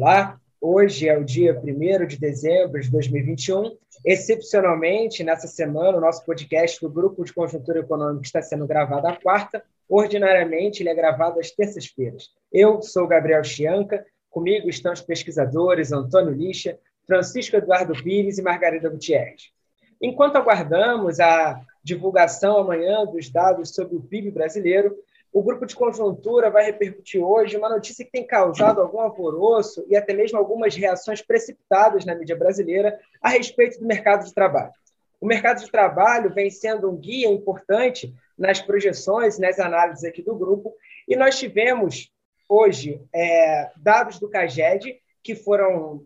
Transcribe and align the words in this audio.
Olá, 0.00 0.40
hoje 0.60 1.08
é 1.08 1.18
o 1.18 1.24
dia 1.24 1.60
1 1.60 2.06
de 2.06 2.20
dezembro 2.20 2.80
de 2.80 2.88
2021. 2.88 3.76
Excepcionalmente, 4.06 5.24
nessa 5.24 5.48
semana, 5.48 5.98
o 5.98 6.00
nosso 6.00 6.24
podcast 6.24 6.80
do 6.80 6.88
Grupo 6.88 7.24
de 7.24 7.32
Conjuntura 7.32 7.80
Econômica 7.80 8.24
está 8.24 8.40
sendo 8.40 8.64
gravado 8.64 9.08
à 9.08 9.16
quarta. 9.16 9.60
Ordinariamente, 9.88 10.84
ele 10.84 10.90
é 10.90 10.94
gravado 10.94 11.40
às 11.40 11.50
terças-feiras. 11.50 12.28
Eu 12.52 12.80
sou 12.80 13.08
Gabriel 13.08 13.42
Chianca, 13.42 14.06
comigo 14.30 14.70
estão 14.70 14.92
os 14.92 15.00
pesquisadores 15.00 15.90
Antônio 15.90 16.32
Lixa, 16.32 16.78
Francisco 17.04 17.56
Eduardo 17.56 17.92
Pires 18.00 18.38
e 18.38 18.42
Margarida 18.42 18.88
Gutierrez. 18.88 19.50
Enquanto 20.00 20.36
aguardamos 20.36 21.18
a 21.18 21.60
divulgação 21.82 22.58
amanhã 22.58 23.04
dos 23.04 23.28
dados 23.30 23.74
sobre 23.74 23.96
o 23.96 24.00
PIB 24.00 24.30
brasileiro, 24.30 24.96
o 25.32 25.42
grupo 25.42 25.66
de 25.66 25.76
conjuntura 25.76 26.50
vai 26.50 26.64
repercutir 26.64 27.22
hoje 27.22 27.56
uma 27.56 27.68
notícia 27.68 28.04
que 28.04 28.10
tem 28.10 28.26
causado 28.26 28.80
algum 28.80 29.00
alvoroço 29.00 29.84
e 29.88 29.96
até 29.96 30.14
mesmo 30.14 30.38
algumas 30.38 30.74
reações 30.74 31.20
precipitadas 31.20 32.04
na 32.04 32.14
mídia 32.14 32.36
brasileira 32.36 32.98
a 33.20 33.28
respeito 33.28 33.78
do 33.78 33.86
mercado 33.86 34.24
de 34.24 34.32
trabalho. 34.32 34.72
O 35.20 35.26
mercado 35.26 35.60
de 35.62 35.70
trabalho 35.70 36.32
vem 36.32 36.50
sendo 36.50 36.90
um 36.90 36.96
guia 36.96 37.28
importante 37.28 38.14
nas 38.36 38.60
projeções, 38.60 39.38
nas 39.38 39.58
análises 39.58 40.04
aqui 40.04 40.22
do 40.22 40.34
grupo, 40.34 40.74
e 41.06 41.16
nós 41.16 41.38
tivemos 41.38 42.10
hoje 42.48 43.02
é, 43.14 43.70
dados 43.76 44.18
do 44.18 44.30
CAGED 44.30 44.98
que 45.22 45.34
foram 45.34 46.04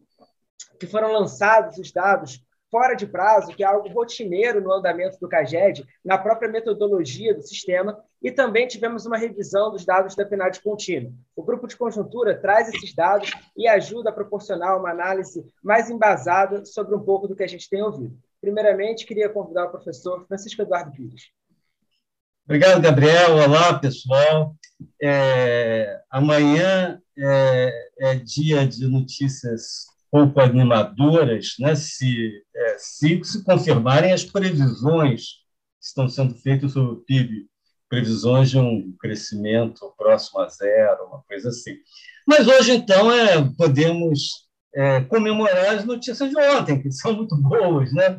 que 0.80 0.86
foram 0.86 1.12
lançados 1.12 1.78
os 1.78 1.92
dados 1.92 2.42
fora 2.72 2.94
de 2.94 3.06
prazo, 3.06 3.54
que 3.54 3.62
é 3.62 3.66
algo 3.66 3.90
rotineiro 3.90 4.58
no 4.58 4.72
andamento 4.72 5.20
do 5.20 5.28
CAGED, 5.28 5.86
na 6.02 6.16
própria 6.16 6.50
metodologia 6.50 7.34
do 7.34 7.42
sistema, 7.42 8.02
e 8.22 8.32
também 8.32 8.66
tivemos 8.66 9.04
uma 9.04 9.18
revisão 9.18 9.70
dos 9.70 9.84
dados 9.84 10.16
da 10.16 10.24
PNAD 10.24 10.62
contínua. 10.62 11.12
O 11.36 11.42
grupo 11.42 11.68
de 11.68 11.76
conjuntura 11.76 12.40
traz 12.40 12.70
esses 12.70 12.94
dados 12.94 13.30
e 13.54 13.68
ajuda 13.68 14.08
a 14.08 14.12
proporcionar 14.12 14.78
uma 14.78 14.90
análise 14.90 15.44
mais 15.62 15.90
embasada 15.90 16.64
sobre 16.64 16.94
um 16.94 17.04
pouco 17.04 17.28
do 17.28 17.36
que 17.36 17.42
a 17.42 17.46
gente 17.46 17.68
tem 17.68 17.82
ouvido. 17.82 18.16
Primeiramente, 18.40 19.04
queria 19.04 19.28
convidar 19.28 19.66
o 19.66 19.70
professor 19.70 20.26
Francisco 20.26 20.62
Eduardo 20.62 20.92
Pires. 20.92 21.24
Obrigado, 22.46 22.80
Gabriel. 22.80 23.36
Olá, 23.36 23.78
pessoal. 23.78 24.56
É, 25.00 26.00
amanhã 26.10 27.00
é, 27.18 27.88
é 28.00 28.14
dia 28.14 28.66
de 28.66 28.88
notícias 28.88 29.92
pouco 30.12 30.40
animadoras, 30.40 31.54
né, 31.58 31.74
se, 31.74 32.44
é, 32.54 32.76
se, 32.78 33.24
se 33.24 33.42
confirmarem 33.42 34.12
as 34.12 34.22
previsões 34.22 35.22
que 35.80 35.86
estão 35.86 36.06
sendo 36.06 36.34
feitas 36.34 36.72
sobre 36.72 36.92
o 36.92 36.96
PIB, 36.96 37.46
previsões 37.88 38.50
de 38.50 38.58
um 38.58 38.94
crescimento 39.00 39.92
próximo 39.96 40.40
a 40.40 40.48
zero, 40.48 41.06
uma 41.06 41.22
coisa 41.22 41.48
assim. 41.48 41.76
Mas 42.26 42.46
hoje, 42.46 42.72
então, 42.72 43.10
é, 43.10 43.42
podemos 43.56 44.46
é, 44.74 45.00
comemorar 45.02 45.76
as 45.76 45.84
notícias 45.86 46.28
de 46.28 46.36
ontem, 46.36 46.80
que 46.80 46.92
são 46.92 47.14
muito 47.14 47.34
boas. 47.36 47.90
Né? 47.94 48.18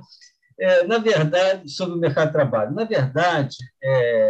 É, 0.60 0.84
na 0.86 0.98
verdade, 0.98 1.70
sobre 1.70 1.96
o 1.96 2.00
mercado 2.00 2.28
de 2.28 2.34
trabalho, 2.34 2.74
na 2.74 2.86
verdade, 2.86 3.56
é, 3.84 4.30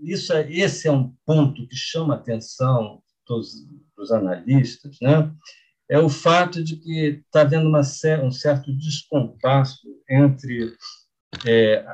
isso, 0.00 0.32
é, 0.32 0.50
esse 0.50 0.88
é 0.88 0.92
um 0.92 1.14
ponto 1.26 1.68
que 1.68 1.76
chama 1.76 2.14
a 2.14 2.16
atenção 2.16 3.02
dos, 3.26 3.52
dos 3.96 4.10
analistas, 4.10 4.96
né? 5.00 5.30
É 5.88 5.98
o 5.98 6.08
fato 6.08 6.62
de 6.62 6.76
que 6.76 7.22
está 7.26 7.42
havendo 7.42 7.68
uma, 7.68 7.80
um 8.22 8.30
certo 8.30 8.72
descompasso 8.72 9.86
entre 10.08 10.74
é, 11.46 11.84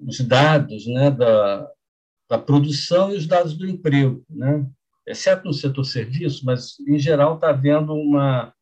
os 0.00 0.20
dados 0.20 0.86
né, 0.86 1.10
da, 1.10 1.70
da 2.28 2.38
produção 2.38 3.12
e 3.12 3.16
os 3.16 3.26
dados 3.26 3.56
do 3.56 3.66
emprego, 3.66 4.24
né? 4.28 4.66
exceto 5.06 5.46
no 5.46 5.54
setor 5.54 5.84
serviço, 5.84 6.44
mas, 6.44 6.78
em 6.80 6.98
geral, 6.98 7.36
está 7.36 7.50
havendo 7.50 7.94
uma, 7.94 8.52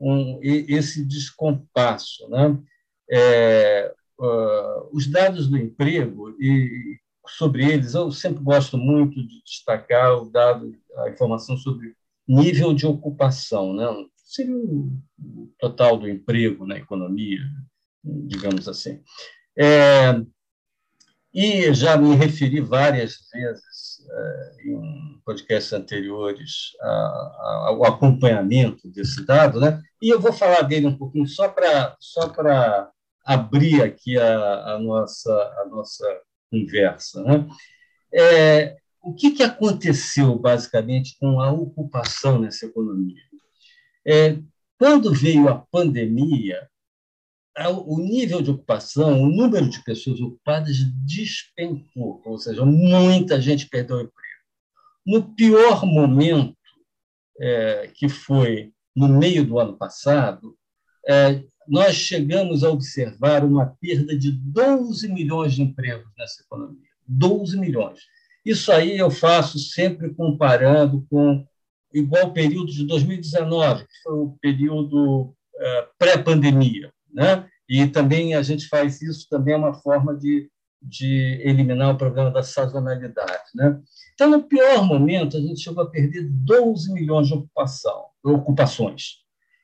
um, 0.00 0.40
esse 0.42 1.04
descompasso. 1.04 2.26
Né? 2.30 2.58
É, 3.10 3.92
uh, 4.18 4.88
os 4.96 5.06
dados 5.06 5.46
do 5.46 5.58
emprego, 5.58 6.30
e 6.40 6.98
sobre 7.28 7.70
eles, 7.70 7.94
eu 7.94 8.10
sempre 8.10 8.42
gosto 8.42 8.78
muito 8.78 9.22
de 9.26 9.42
destacar 9.44 10.14
o 10.14 10.30
dado, 10.30 10.74
a 10.98 11.10
informação 11.10 11.56
sobre 11.56 11.94
nível 12.26 12.72
de 12.72 12.86
ocupação, 12.86 13.74
né? 13.74 13.86
Seria 14.30 14.56
o 14.56 15.52
total 15.58 15.96
do 15.98 16.08
emprego 16.08 16.66
na 16.66 16.76
economia, 16.76 17.40
digamos 18.04 18.68
assim. 18.68 19.02
É, 19.58 20.20
e 21.34 21.72
já 21.74 21.96
me 21.96 22.14
referi 22.14 22.60
várias 22.60 23.14
vezes 23.32 24.06
é, 24.08 24.68
em 24.68 25.20
podcasts 25.24 25.72
anteriores 25.72 26.70
a, 26.80 26.86
a, 26.86 27.64
ao 27.68 27.84
acompanhamento 27.84 28.88
desse 28.88 29.24
dado, 29.24 29.60
né? 29.60 29.80
e 30.00 30.08
eu 30.08 30.20
vou 30.20 30.32
falar 30.32 30.62
dele 30.62 30.86
um 30.86 30.96
pouquinho 30.96 31.26
só 31.26 31.48
para 31.48 31.96
só 32.00 32.32
abrir 33.24 33.82
aqui 33.82 34.16
a, 34.18 34.74
a, 34.74 34.78
nossa, 34.78 35.32
a 35.32 35.68
nossa 35.68 36.20
conversa. 36.50 37.22
Né? 37.22 37.46
É, 38.12 38.76
o 39.02 39.14
que, 39.14 39.30
que 39.30 39.42
aconteceu, 39.42 40.38
basicamente, 40.38 41.16
com 41.18 41.40
a 41.40 41.50
ocupação 41.50 42.38
nessa 42.38 42.66
economia? 42.66 43.29
É, 44.06 44.38
quando 44.78 45.12
veio 45.12 45.48
a 45.48 45.58
pandemia, 45.70 46.68
o 47.86 47.98
nível 47.98 48.40
de 48.40 48.50
ocupação, 48.50 49.22
o 49.22 49.28
número 49.28 49.68
de 49.68 49.82
pessoas 49.84 50.20
ocupadas 50.20 50.76
despencou, 51.04 52.22
ou 52.24 52.38
seja, 52.38 52.64
muita 52.64 53.40
gente 53.40 53.68
perdeu 53.68 53.96
o 53.96 54.00
emprego. 54.00 54.30
No 55.06 55.34
pior 55.34 55.84
momento, 55.84 56.56
é, 57.38 57.90
que 57.94 58.08
foi 58.08 58.72
no 58.94 59.08
meio 59.08 59.44
do 59.44 59.58
ano 59.58 59.76
passado, 59.76 60.56
é, 61.06 61.42
nós 61.66 61.94
chegamos 61.94 62.64
a 62.64 62.70
observar 62.70 63.44
uma 63.44 63.66
perda 63.80 64.16
de 64.16 64.30
12 64.32 65.08
milhões 65.08 65.54
de 65.54 65.62
empregos 65.62 66.10
nessa 66.16 66.42
economia. 66.42 66.88
12 67.06 67.58
milhões. 67.58 68.00
Isso 68.44 68.72
aí 68.72 68.96
eu 68.96 69.10
faço 69.10 69.58
sempre 69.58 70.14
comparando 70.14 71.06
com 71.10 71.46
igual 71.92 72.32
período 72.32 72.72
de 72.72 72.86
2019, 72.86 73.84
que 73.84 74.02
foi 74.02 74.14
o 74.14 74.36
período 74.40 75.34
é, 75.56 75.88
pré-pandemia. 75.98 76.92
Né? 77.12 77.48
E 77.68 77.86
também 77.86 78.34
a 78.34 78.42
gente 78.42 78.68
faz 78.68 79.00
isso, 79.02 79.28
também 79.28 79.54
é 79.54 79.56
uma 79.56 79.74
forma 79.74 80.16
de, 80.16 80.50
de 80.80 81.40
eliminar 81.44 81.94
o 81.94 81.98
problema 81.98 82.30
da 82.30 82.42
sazonalidade. 82.42 83.44
Né? 83.54 83.80
Então, 84.14 84.30
no 84.30 84.42
pior 84.42 84.84
momento, 84.84 85.36
a 85.36 85.40
gente 85.40 85.60
chegou 85.60 85.84
a 85.84 85.90
perder 85.90 86.28
12 86.28 86.92
milhões 86.92 87.28
de 87.28 87.34
ocupação, 87.34 88.06
ocupações. 88.24 89.20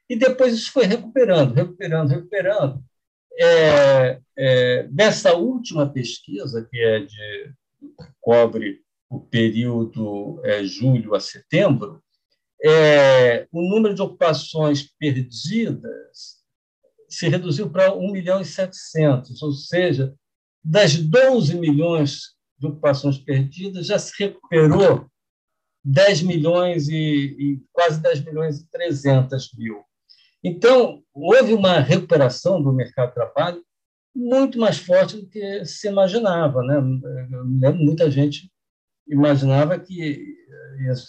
E 0.09 0.17
depois 0.17 0.55
isso 0.55 0.73
foi 0.73 0.87
recuperando, 0.87 1.53
recuperando, 1.53 2.11
recuperando. 2.11 2.83
É, 3.39 4.21
é, 4.39 4.89
nessa 4.91 5.35
última 5.35 5.87
pesquisa, 5.89 6.67
que 6.71 6.79
é 6.79 7.01
de 7.01 7.53
cobre 8.21 8.81
o 9.11 9.21
período 9.21 10.41
é, 10.45 10.65
julho 10.65 11.15
a 11.15 11.21
setembro, 11.21 12.03
é, 12.67 13.47
o 13.53 13.63
número 13.63 13.95
de 13.95 14.03
ocupações 14.03 14.83
perdidas 14.99 16.37
se 17.09 17.29
reduziu 17.29 17.71
para 17.71 17.95
1 17.95 18.13
milhão 18.13 18.41
e 18.41 18.45
700, 18.45 19.41
ou 19.43 19.53
seja, 19.53 20.15
das 20.65 20.97
12 20.97 21.55
milhões 21.57 22.35
de 22.59 22.67
ocupações 22.67 23.19
perdidas, 23.19 23.87
já 23.87 23.99
se 23.99 24.13
recuperou 24.19 25.07
10 25.85 26.23
milhões 26.23 26.89
e, 26.89 26.97
e 26.97 27.63
quase 27.73 28.01
10 28.01 28.25
milhões 28.25 28.59
e 28.59 28.71
300 28.71 29.51
mil. 29.57 29.85
Então, 30.43 31.03
houve 31.15 31.53
uma 31.53 31.79
recuperação 31.81 32.61
do 32.61 32.73
mercado 32.73 33.09
de 33.09 33.15
trabalho 33.15 33.65
muito 34.15 34.59
mais 34.59 34.79
forte 34.79 35.17
do 35.17 35.29
que 35.29 35.65
se 35.65 35.87
imaginava. 35.89 36.63
Né? 36.63 36.81
Muita 37.73 38.11
gente 38.11 38.51
imaginava 39.07 39.79
que 39.79 40.37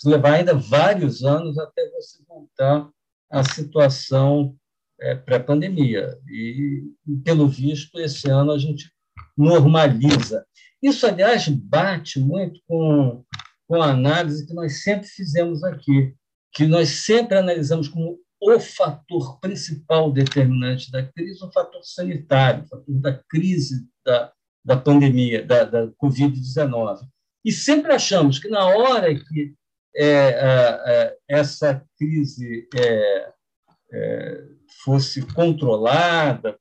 levar 0.06 0.36
ainda 0.36 0.54
vários 0.54 1.24
anos 1.24 1.58
até 1.58 1.90
você 1.92 2.24
voltar 2.28 2.90
à 3.30 3.44
situação 3.44 4.56
é, 5.00 5.16
pré-pandemia. 5.16 6.18
E, 6.30 6.84
pelo 7.24 7.48
visto, 7.48 8.00
esse 8.00 8.30
ano 8.30 8.52
a 8.52 8.58
gente 8.58 8.92
normaliza. 9.38 10.46
Isso, 10.82 11.06
aliás, 11.06 11.48
bate 11.48 12.20
muito 12.20 12.60
com, 12.68 13.24
com 13.68 13.82
a 13.82 13.92
análise 13.92 14.46
que 14.46 14.54
nós 14.54 14.84
sempre 14.84 15.08
fizemos 15.08 15.64
aqui, 15.64 16.14
que 16.54 16.66
nós 16.66 16.90
sempre 16.90 17.38
analisamos 17.38 17.88
como 17.88 18.20
o 18.40 18.60
fator 18.60 19.40
principal 19.40 20.12
determinante 20.12 20.92
da 20.92 21.04
crise, 21.04 21.44
o 21.44 21.52
fator 21.52 21.84
sanitário, 21.84 22.64
o 22.64 22.68
fator 22.68 22.96
da 23.00 23.14
crise 23.28 23.88
da, 24.06 24.32
da 24.64 24.78
pandemia, 24.78 25.44
da, 25.44 25.64
da 25.64 25.88
Covid-19. 25.88 27.00
E 27.48 27.52
sempre 27.54 27.94
achamos 27.94 28.40
que, 28.40 28.50
na 28.50 28.66
hora 28.66 29.16
que 29.16 29.56
é, 29.96 30.06
é, 30.06 31.18
essa 31.30 31.82
crise 31.98 32.68
é, 32.76 33.34
é, 33.90 34.44
fosse 34.84 35.22
controlada 35.34 36.60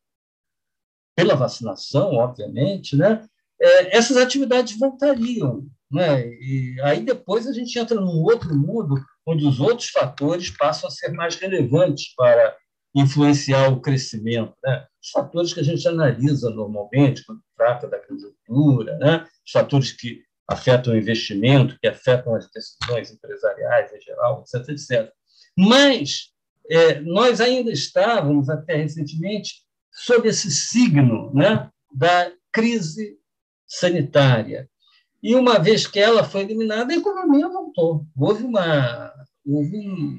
pela 1.16 1.34
vacinação, 1.34 2.12
obviamente, 2.12 2.94
né, 2.94 3.26
é, 3.60 3.96
essas 3.96 4.16
atividades 4.16 4.78
voltariam. 4.78 5.66
Né? 5.90 6.24
E 6.28 6.80
aí 6.84 7.04
depois 7.04 7.48
a 7.48 7.52
gente 7.52 7.76
entra 7.76 8.00
num 8.00 8.22
outro 8.22 8.56
mundo 8.56 9.04
onde 9.26 9.44
os 9.44 9.58
outros 9.58 9.88
fatores 9.88 10.50
passam 10.50 10.88
a 10.88 10.92
ser 10.92 11.10
mais 11.10 11.34
relevantes 11.34 12.14
para 12.14 12.56
influenciar 12.94 13.72
o 13.72 13.80
crescimento. 13.80 14.54
Né? 14.62 14.86
Os 15.02 15.10
fatores 15.10 15.52
que 15.52 15.58
a 15.58 15.64
gente 15.64 15.86
analisa 15.88 16.48
normalmente 16.48 17.24
quando 17.24 17.40
trata 17.56 17.88
da 17.88 17.98
conjuntura, 17.98 18.96
né? 18.98 19.26
os 19.44 19.50
fatores 19.50 19.90
que 19.90 20.24
afetam 20.48 20.92
o 20.92 20.96
investimento, 20.96 21.78
que 21.80 21.88
afetam 21.88 22.34
as 22.34 22.48
decisões 22.50 23.10
empresariais 23.10 23.92
em 23.92 24.00
geral, 24.00 24.42
etc. 24.42 24.68
etc. 24.68 25.12
Mas 25.56 26.30
é, 26.70 27.00
nós 27.00 27.40
ainda 27.40 27.70
estávamos, 27.70 28.48
até 28.48 28.76
recentemente, 28.76 29.62
sob 29.92 30.28
esse 30.28 30.50
signo 30.50 31.32
né, 31.34 31.70
da 31.92 32.30
crise 32.52 33.18
sanitária. 33.66 34.68
E 35.22 35.34
uma 35.34 35.58
vez 35.58 35.86
que 35.86 35.98
ela 35.98 36.22
foi 36.22 36.42
eliminada, 36.42 36.92
a 36.92 36.96
economia 36.96 37.48
voltou. 37.48 38.06
Houve, 38.16 38.44
uma, 38.44 39.12
houve 39.44 39.76
um, 39.76 40.18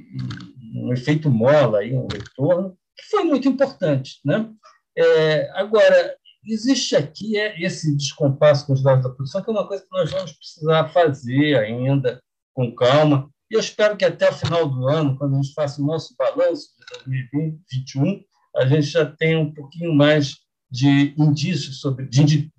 um 0.75 0.93
efeito 0.93 1.29
mola, 1.29 1.79
aí, 1.79 1.93
um 1.93 2.07
retorno, 2.07 2.77
que 2.95 3.05
foi 3.05 3.23
muito 3.23 3.47
importante. 3.47 4.19
Né? 4.25 4.49
É, 4.97 5.49
agora, 5.51 6.15
existe 6.53 6.95
aqui 6.95 7.37
é, 7.37 7.59
esse 7.61 7.95
descompasso 7.95 8.65
com 8.65 8.73
os 8.73 8.81
dados 8.81 9.03
da 9.03 9.09
produção, 9.09 9.43
que 9.43 9.49
é 9.49 9.53
uma 9.53 9.67
coisa 9.67 9.83
que 9.83 9.91
nós 9.91 10.11
vamos 10.11 10.31
precisar 10.33 10.89
fazer 10.89 11.57
ainda 11.57 12.21
com 12.53 12.73
calma. 12.73 13.29
E 13.49 13.55
eu 13.55 13.59
espero 13.59 13.95
que 13.95 14.05
até 14.05 14.29
o 14.29 14.33
final 14.33 14.67
do 14.67 14.87
ano, 14.87 15.17
quando 15.17 15.35
a 15.35 15.41
gente 15.41 15.53
faça 15.53 15.81
o 15.81 15.85
nosso 15.85 16.15
balanço 16.17 16.69
de 17.05 17.29
2021, 17.31 18.23
a 18.55 18.65
gente 18.65 18.87
já 18.87 19.05
tenha 19.05 19.39
um 19.39 19.53
pouquinho 19.53 19.93
mais 19.93 20.35
de 20.69 21.13
indícios 21.17 21.79
sobre, 21.79 22.05
de, 22.07 22.23
de, 22.23 22.37
de 22.37 22.51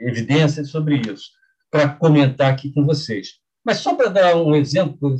evidências 0.00 0.70
sobre 0.70 0.96
isso, 0.96 1.30
para 1.70 1.88
comentar 1.88 2.52
aqui 2.52 2.72
com 2.72 2.84
vocês. 2.84 3.38
Mas 3.64 3.78
só 3.78 3.94
para 3.94 4.08
dar 4.08 4.36
um 4.36 4.54
exemplo, 4.54 5.16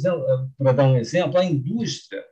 para 0.57 0.73
dar 0.73 0.85
um 0.85 0.97
exemplo, 0.97 1.39
a 1.39 1.45
indústria 1.45 2.23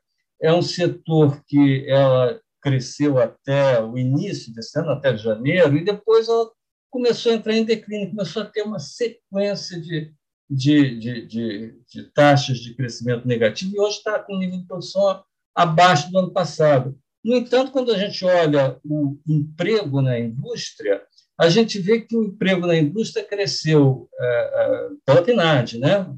é 0.40 0.52
um 0.52 0.62
setor 0.62 1.42
que 1.46 1.86
ela 1.88 2.40
cresceu 2.66 3.16
até 3.20 3.80
o 3.80 3.96
início 3.96 4.52
desse 4.52 4.76
ano, 4.76 4.90
até 4.90 5.16
janeiro, 5.16 5.76
e 5.76 5.84
depois 5.84 6.26
ela 6.26 6.50
começou 6.90 7.30
a 7.30 7.36
entrar 7.36 7.54
em 7.54 7.64
declínio, 7.64 8.10
começou 8.10 8.42
a 8.42 8.46
ter 8.46 8.62
uma 8.62 8.80
sequência 8.80 9.80
de, 9.80 10.12
de, 10.50 10.98
de, 10.98 11.26
de, 11.26 11.80
de 11.88 12.02
taxas 12.12 12.58
de 12.58 12.74
crescimento 12.74 13.24
negativo, 13.24 13.72
e 13.72 13.78
hoje 13.78 13.98
está 13.98 14.18
com 14.18 14.34
um 14.34 14.38
nível 14.40 14.58
de 14.58 14.66
produção 14.66 15.22
abaixo 15.54 16.10
do 16.10 16.18
ano 16.18 16.32
passado. 16.32 16.98
No 17.24 17.36
entanto, 17.36 17.70
quando 17.70 17.92
a 17.92 17.98
gente 17.98 18.24
olha 18.24 18.80
o 18.84 19.16
emprego 19.28 20.02
na 20.02 20.18
indústria, 20.18 21.00
a 21.38 21.48
gente 21.48 21.78
vê 21.78 22.00
que 22.00 22.16
o 22.16 22.24
emprego 22.24 22.66
na 22.66 22.76
indústria 22.76 23.24
cresceu 23.24 24.08
é, 24.18 24.26
é, 24.26 24.88
pela 25.04 25.22
PNAD, 25.22 25.78
né? 25.78 26.12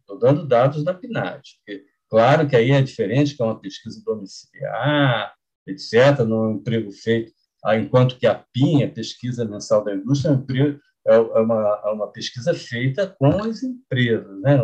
Estou 0.00 0.18
dando 0.18 0.44
dados 0.44 0.82
da 0.82 0.92
PNAD. 0.92 1.42
Claro 2.10 2.48
que 2.48 2.56
aí 2.56 2.72
é 2.72 2.82
diferente, 2.82 3.36
que 3.36 3.42
é 3.42 3.44
uma 3.44 3.60
pesquisa 3.60 4.02
domiciliar, 4.04 5.34
etc., 5.66 6.20
no 6.20 6.52
emprego 6.52 6.90
feito, 6.92 7.32
enquanto 7.72 8.18
que 8.18 8.26
a 8.26 8.34
PIN, 8.34 8.82
a 8.82 8.90
pesquisa 8.90 9.44
mensal 9.44 9.82
da 9.84 9.94
indústria, 9.94 10.32
é, 10.32 10.34
emprego, 10.34 10.80
é 11.06 11.18
uma, 11.18 11.82
é 11.84 11.90
uma 11.90 12.12
pesquisa 12.12 12.54
feita 12.54 13.14
com 13.18 13.42
as 13.42 13.62
empresas, 13.62 14.40
né? 14.40 14.58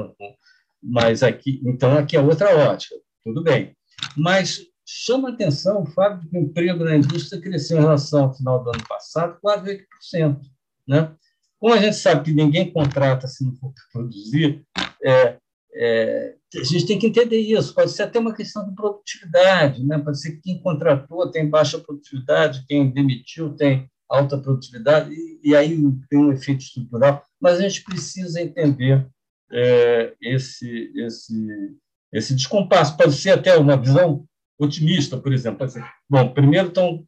Mas 0.83 1.23
aqui, 1.23 1.61
então 1.65 1.97
aqui 1.97 2.17
é 2.17 2.21
outra 2.21 2.57
ótica, 2.57 2.95
tudo 3.23 3.43
bem. 3.43 3.77
Mas 4.17 4.61
chama 4.87 5.31
atenção 5.31 5.83
o 5.83 5.87
fato 5.87 6.21
de 6.21 6.29
que 6.29 6.37
o 6.37 6.41
emprego 6.41 6.85
na 6.85 6.97
indústria 6.97 7.41
cresceu 7.41 7.79
em 7.79 7.83
relação 7.83 8.25
ao 8.25 8.35
final 8.35 8.63
do 8.63 8.71
ano 8.71 8.87
passado 8.89 9.39
quase 9.41 9.87
8%. 10.13 10.41
Né? 10.89 11.15
Como 11.59 11.75
a 11.75 11.79
gente 11.79 11.97
sabe 11.97 12.25
que 12.25 12.33
ninguém 12.33 12.73
contrata 12.73 13.29
se 13.29 13.45
não 13.45 13.55
for 13.55 13.73
produzir, 13.93 14.65
é, 15.05 15.39
é, 15.75 16.35
a 16.55 16.65
gente 16.65 16.87
tem 16.87 16.99
que 16.99 17.07
entender 17.07 17.39
isso. 17.39 17.75
Pode 17.75 17.93
ser 17.93 18.03
até 18.05 18.19
uma 18.19 18.35
questão 18.35 18.69
de 18.69 18.75
produtividade, 18.75 19.85
né? 19.85 19.99
pode 19.99 20.21
ser 20.21 20.33
que 20.33 20.43
quem 20.43 20.61
contratou 20.61 21.31
tem 21.31 21.49
baixa 21.49 21.79
produtividade, 21.79 22.65
quem 22.67 22.91
demitiu 22.91 23.55
tem 23.55 23.89
alta 24.09 24.37
produtividade, 24.37 25.13
e, 25.13 25.41
e 25.51 25.55
aí 25.55 25.81
tem 26.09 26.19
um 26.19 26.33
efeito 26.33 26.63
estrutural, 26.63 27.25
mas 27.41 27.59
a 27.59 27.63
gente 27.63 27.85
precisa 27.85 28.41
entender 28.41 29.07
é, 29.53 30.15
esse, 30.21 30.93
esse, 30.97 31.77
esse 32.13 32.35
descompasso. 32.35 32.97
Pode 32.97 33.13
ser 33.13 33.31
até 33.31 33.57
uma 33.57 33.77
visão 33.77 34.25
otimista, 34.59 35.17
por 35.17 35.33
exemplo. 35.33 35.65
Assim, 35.65 35.81
bom, 36.09 36.33
primeiro 36.33 36.69
então, 36.69 37.05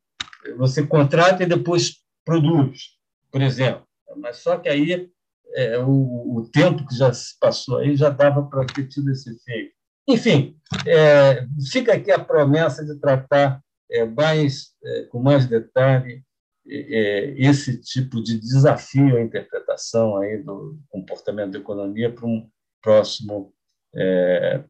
você 0.57 0.87
contrata 0.87 1.43
e 1.43 1.47
depois 1.47 1.97
produz, 2.25 2.97
por 3.31 3.43
exemplo. 3.43 3.85
Mas 4.17 4.39
só 4.39 4.57
que 4.57 4.69
aí 4.69 5.11
é, 5.55 5.79
o, 5.79 6.37
o, 6.37 6.49
tempo 6.51 6.87
que 6.87 6.97
já 6.97 7.13
se 7.13 7.39
passou 7.39 7.79
aí 7.79 7.97
já 7.97 8.09
dava 8.09 8.43
para 8.43 8.67
ter 8.67 8.87
tido 8.89 9.11
esse 9.11 9.31
efeito. 9.31 9.73
Enfim, 10.09 10.57
é, 10.87 11.47
fica 11.71 11.95
aqui 11.95 12.11
a 12.11 12.19
promessa 12.19 12.85
de 12.85 12.99
tratar 12.99 13.63
é, 13.91 14.05
mais, 14.05 14.73
é, 14.85 15.03
com 15.05 15.23
mais 15.23 15.47
detalhe 15.47 16.25
é, 16.67 17.35
esse 17.37 17.81
tipo 17.81 18.23
de 18.23 18.39
desafio 18.39 19.17
à 19.17 19.23
interpretação 19.23 20.17
aí 20.17 20.43
do 20.43 20.79
comportamento 20.89 21.53
da 21.53 21.59
economia 21.59 22.13
para 22.13 22.27
um 22.27 22.49
próximo 22.83 23.53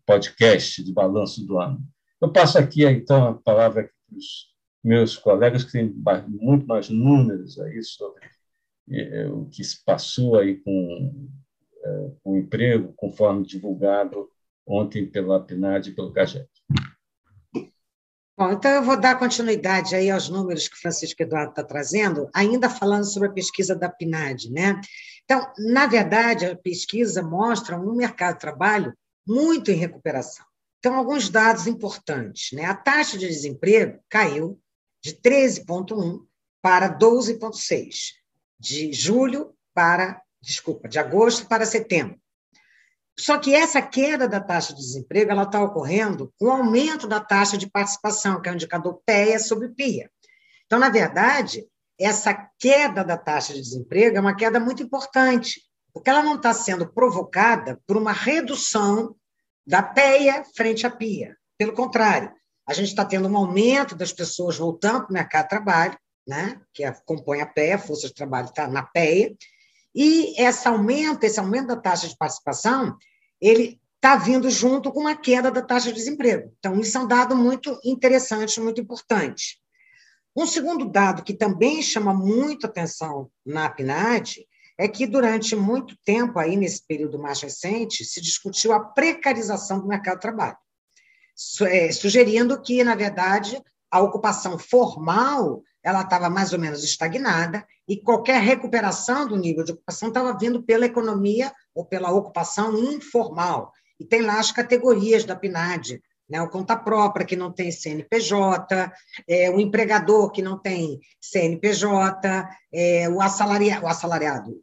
podcast 0.04 0.82
de 0.82 0.92
balanço 0.92 1.46
do 1.46 1.56
ano. 1.60 1.80
Eu 2.20 2.32
passo 2.32 2.58
aqui, 2.58 2.84
então, 2.84 3.28
a 3.28 3.34
palavra 3.34 3.84
para 3.84 4.18
os 4.18 4.52
meus 4.82 5.16
colegas, 5.16 5.62
que 5.62 5.70
têm 5.70 5.94
muito 6.28 6.66
mais 6.66 6.88
números 6.88 7.58
aí 7.60 7.80
sobre 7.84 8.20
o 9.30 9.46
que 9.46 9.62
se 9.64 9.84
passou 9.84 10.38
aí 10.38 10.56
com, 10.56 11.28
é, 11.84 12.10
com 12.22 12.32
o 12.32 12.38
emprego, 12.38 12.92
conforme 12.96 13.46
divulgado 13.46 14.28
ontem 14.66 15.06
pela 15.06 15.44
PNAD 15.44 15.90
e 15.90 15.94
pelo 15.94 16.12
CAGED. 16.12 16.48
Bom, 18.38 18.50
então 18.50 18.70
eu 18.70 18.82
vou 18.82 18.98
dar 18.98 19.18
continuidade 19.18 19.94
aí 19.94 20.10
aos 20.10 20.28
números 20.28 20.66
que 20.66 20.74
o 20.74 20.80
Francisco 20.80 21.22
Eduardo 21.22 21.50
está 21.50 21.62
trazendo, 21.62 22.28
ainda 22.34 22.68
falando 22.68 23.04
sobre 23.04 23.28
a 23.28 23.32
pesquisa 23.32 23.74
da 23.74 23.88
PNAD, 23.88 24.50
né? 24.50 24.80
Então, 25.24 25.52
na 25.58 25.86
verdade, 25.86 26.46
a 26.46 26.56
pesquisa 26.56 27.22
mostra 27.22 27.78
um 27.78 27.94
mercado 27.94 28.34
de 28.34 28.40
trabalho 28.40 28.94
muito 29.26 29.70
em 29.70 29.76
recuperação. 29.76 30.44
Então, 30.78 30.96
alguns 30.96 31.28
dados 31.28 31.66
importantes. 31.66 32.50
Né? 32.52 32.64
A 32.64 32.74
taxa 32.74 33.16
de 33.16 33.28
desemprego 33.28 34.00
caiu 34.08 34.60
de 35.02 35.14
13,1 35.14 36.24
para 36.60 36.98
12,6, 36.98 38.12
de 38.62 38.92
julho 38.92 39.52
para, 39.74 40.22
desculpa, 40.40 40.88
de 40.88 40.96
agosto 40.96 41.48
para 41.48 41.66
setembro. 41.66 42.16
Só 43.18 43.36
que 43.36 43.52
essa 43.52 43.82
queda 43.82 44.28
da 44.28 44.40
taxa 44.40 44.72
de 44.72 44.80
desemprego 44.80 45.32
ela 45.32 45.42
está 45.42 45.60
ocorrendo 45.60 46.32
com 46.38 46.46
o 46.46 46.52
aumento 46.52 47.08
da 47.08 47.18
taxa 47.18 47.58
de 47.58 47.68
participação, 47.68 48.40
que 48.40 48.48
é 48.48 48.52
o 48.52 48.54
indicador 48.54 49.02
PEA 49.04 49.40
sobre 49.40 49.68
PIA. 49.70 50.08
Então, 50.64 50.78
na 50.78 50.88
verdade, 50.88 51.66
essa 51.98 52.32
queda 52.56 53.02
da 53.04 53.18
taxa 53.18 53.52
de 53.52 53.60
desemprego 53.60 54.16
é 54.16 54.20
uma 54.20 54.36
queda 54.36 54.60
muito 54.60 54.80
importante, 54.80 55.60
porque 55.92 56.08
ela 56.08 56.22
não 56.22 56.36
está 56.36 56.54
sendo 56.54 56.86
provocada 56.86 57.80
por 57.84 57.96
uma 57.96 58.12
redução 58.12 59.16
da 59.66 59.82
PEA 59.82 60.44
frente 60.54 60.86
à 60.86 60.90
PIA. 60.90 61.36
Pelo 61.58 61.74
contrário, 61.74 62.32
a 62.66 62.72
gente 62.72 62.88
está 62.88 63.04
tendo 63.04 63.28
um 63.28 63.36
aumento 63.36 63.96
das 63.96 64.12
pessoas 64.12 64.56
voltando 64.56 65.02
para 65.02 65.10
o 65.10 65.14
mercado 65.14 65.42
de 65.42 65.48
trabalho, 65.50 65.98
né, 66.26 66.60
que 66.72 66.84
é, 66.84 66.92
compõe 67.04 67.40
a 67.40 67.46
PEA, 67.46 67.76
a 67.76 67.78
força 67.78 68.06
de 68.06 68.14
trabalho 68.14 68.46
está 68.46 68.68
na 68.68 68.82
PEA, 68.82 69.34
e 69.94 70.40
esse 70.40 70.66
aumento, 70.66 71.24
esse 71.24 71.38
aumento 71.38 71.68
da 71.68 71.76
taxa 71.76 72.08
de 72.08 72.16
participação, 72.16 72.96
ele 73.40 73.80
está 73.96 74.16
vindo 74.16 74.50
junto 74.50 74.90
com 74.90 75.00
uma 75.00 75.14
queda 75.14 75.50
da 75.50 75.62
taxa 75.62 75.88
de 75.88 75.94
desemprego. 75.94 76.52
Então, 76.58 76.80
isso 76.80 76.96
é 76.96 77.00
um 77.00 77.06
dado 77.06 77.36
muito 77.36 77.78
interessante, 77.84 78.60
muito 78.60 78.80
importante. 78.80 79.60
Um 80.34 80.46
segundo 80.46 80.88
dado 80.88 81.22
que 81.22 81.34
também 81.34 81.82
chama 81.82 82.14
muito 82.14 82.66
atenção 82.66 83.30
na 83.44 83.68
PNAD 83.68 84.46
é 84.78 84.88
que 84.88 85.06
durante 85.06 85.54
muito 85.54 85.96
tempo, 86.04 86.38
aí 86.38 86.56
nesse 86.56 86.84
período 86.86 87.18
mais 87.18 87.40
recente, 87.40 88.04
se 88.04 88.20
discutiu 88.20 88.72
a 88.72 88.80
precarização 88.80 89.78
do 89.78 89.86
mercado 89.86 90.16
de 90.16 90.22
trabalho, 90.22 90.56
é, 91.68 91.92
sugerindo 91.92 92.60
que, 92.60 92.82
na 92.82 92.94
verdade, 92.94 93.62
a 93.90 94.00
ocupação 94.00 94.58
formal 94.58 95.62
ela 95.82 96.02
estava 96.02 96.30
mais 96.30 96.52
ou 96.52 96.58
menos 96.58 96.84
estagnada 96.84 97.66
e 97.88 97.96
qualquer 97.96 98.40
recuperação 98.40 99.26
do 99.26 99.36
nível 99.36 99.64
de 99.64 99.72
ocupação 99.72 100.08
estava 100.08 100.36
vindo 100.38 100.62
pela 100.62 100.86
economia 100.86 101.52
ou 101.74 101.84
pela 101.84 102.12
ocupação 102.12 102.76
informal. 102.78 103.72
E 103.98 104.04
tem 104.04 104.22
lá 104.22 104.38
as 104.38 104.52
categorias 104.52 105.24
da 105.24 105.36
PNAD, 105.36 106.00
né? 106.28 106.40
o 106.40 106.48
conta 106.48 106.76
própria 106.76 107.26
que 107.26 107.36
não 107.36 107.52
tem 107.52 107.70
CNPJ, 107.70 108.92
é, 109.28 109.50
o 109.50 109.60
empregador 109.60 110.30
que 110.30 110.42
não 110.42 110.58
tem 110.58 111.00
CNPJ, 111.20 112.48
é, 112.72 113.08
o, 113.08 113.20
assalaria, 113.20 113.80
o 113.82 113.86
assalariado. 113.86 114.62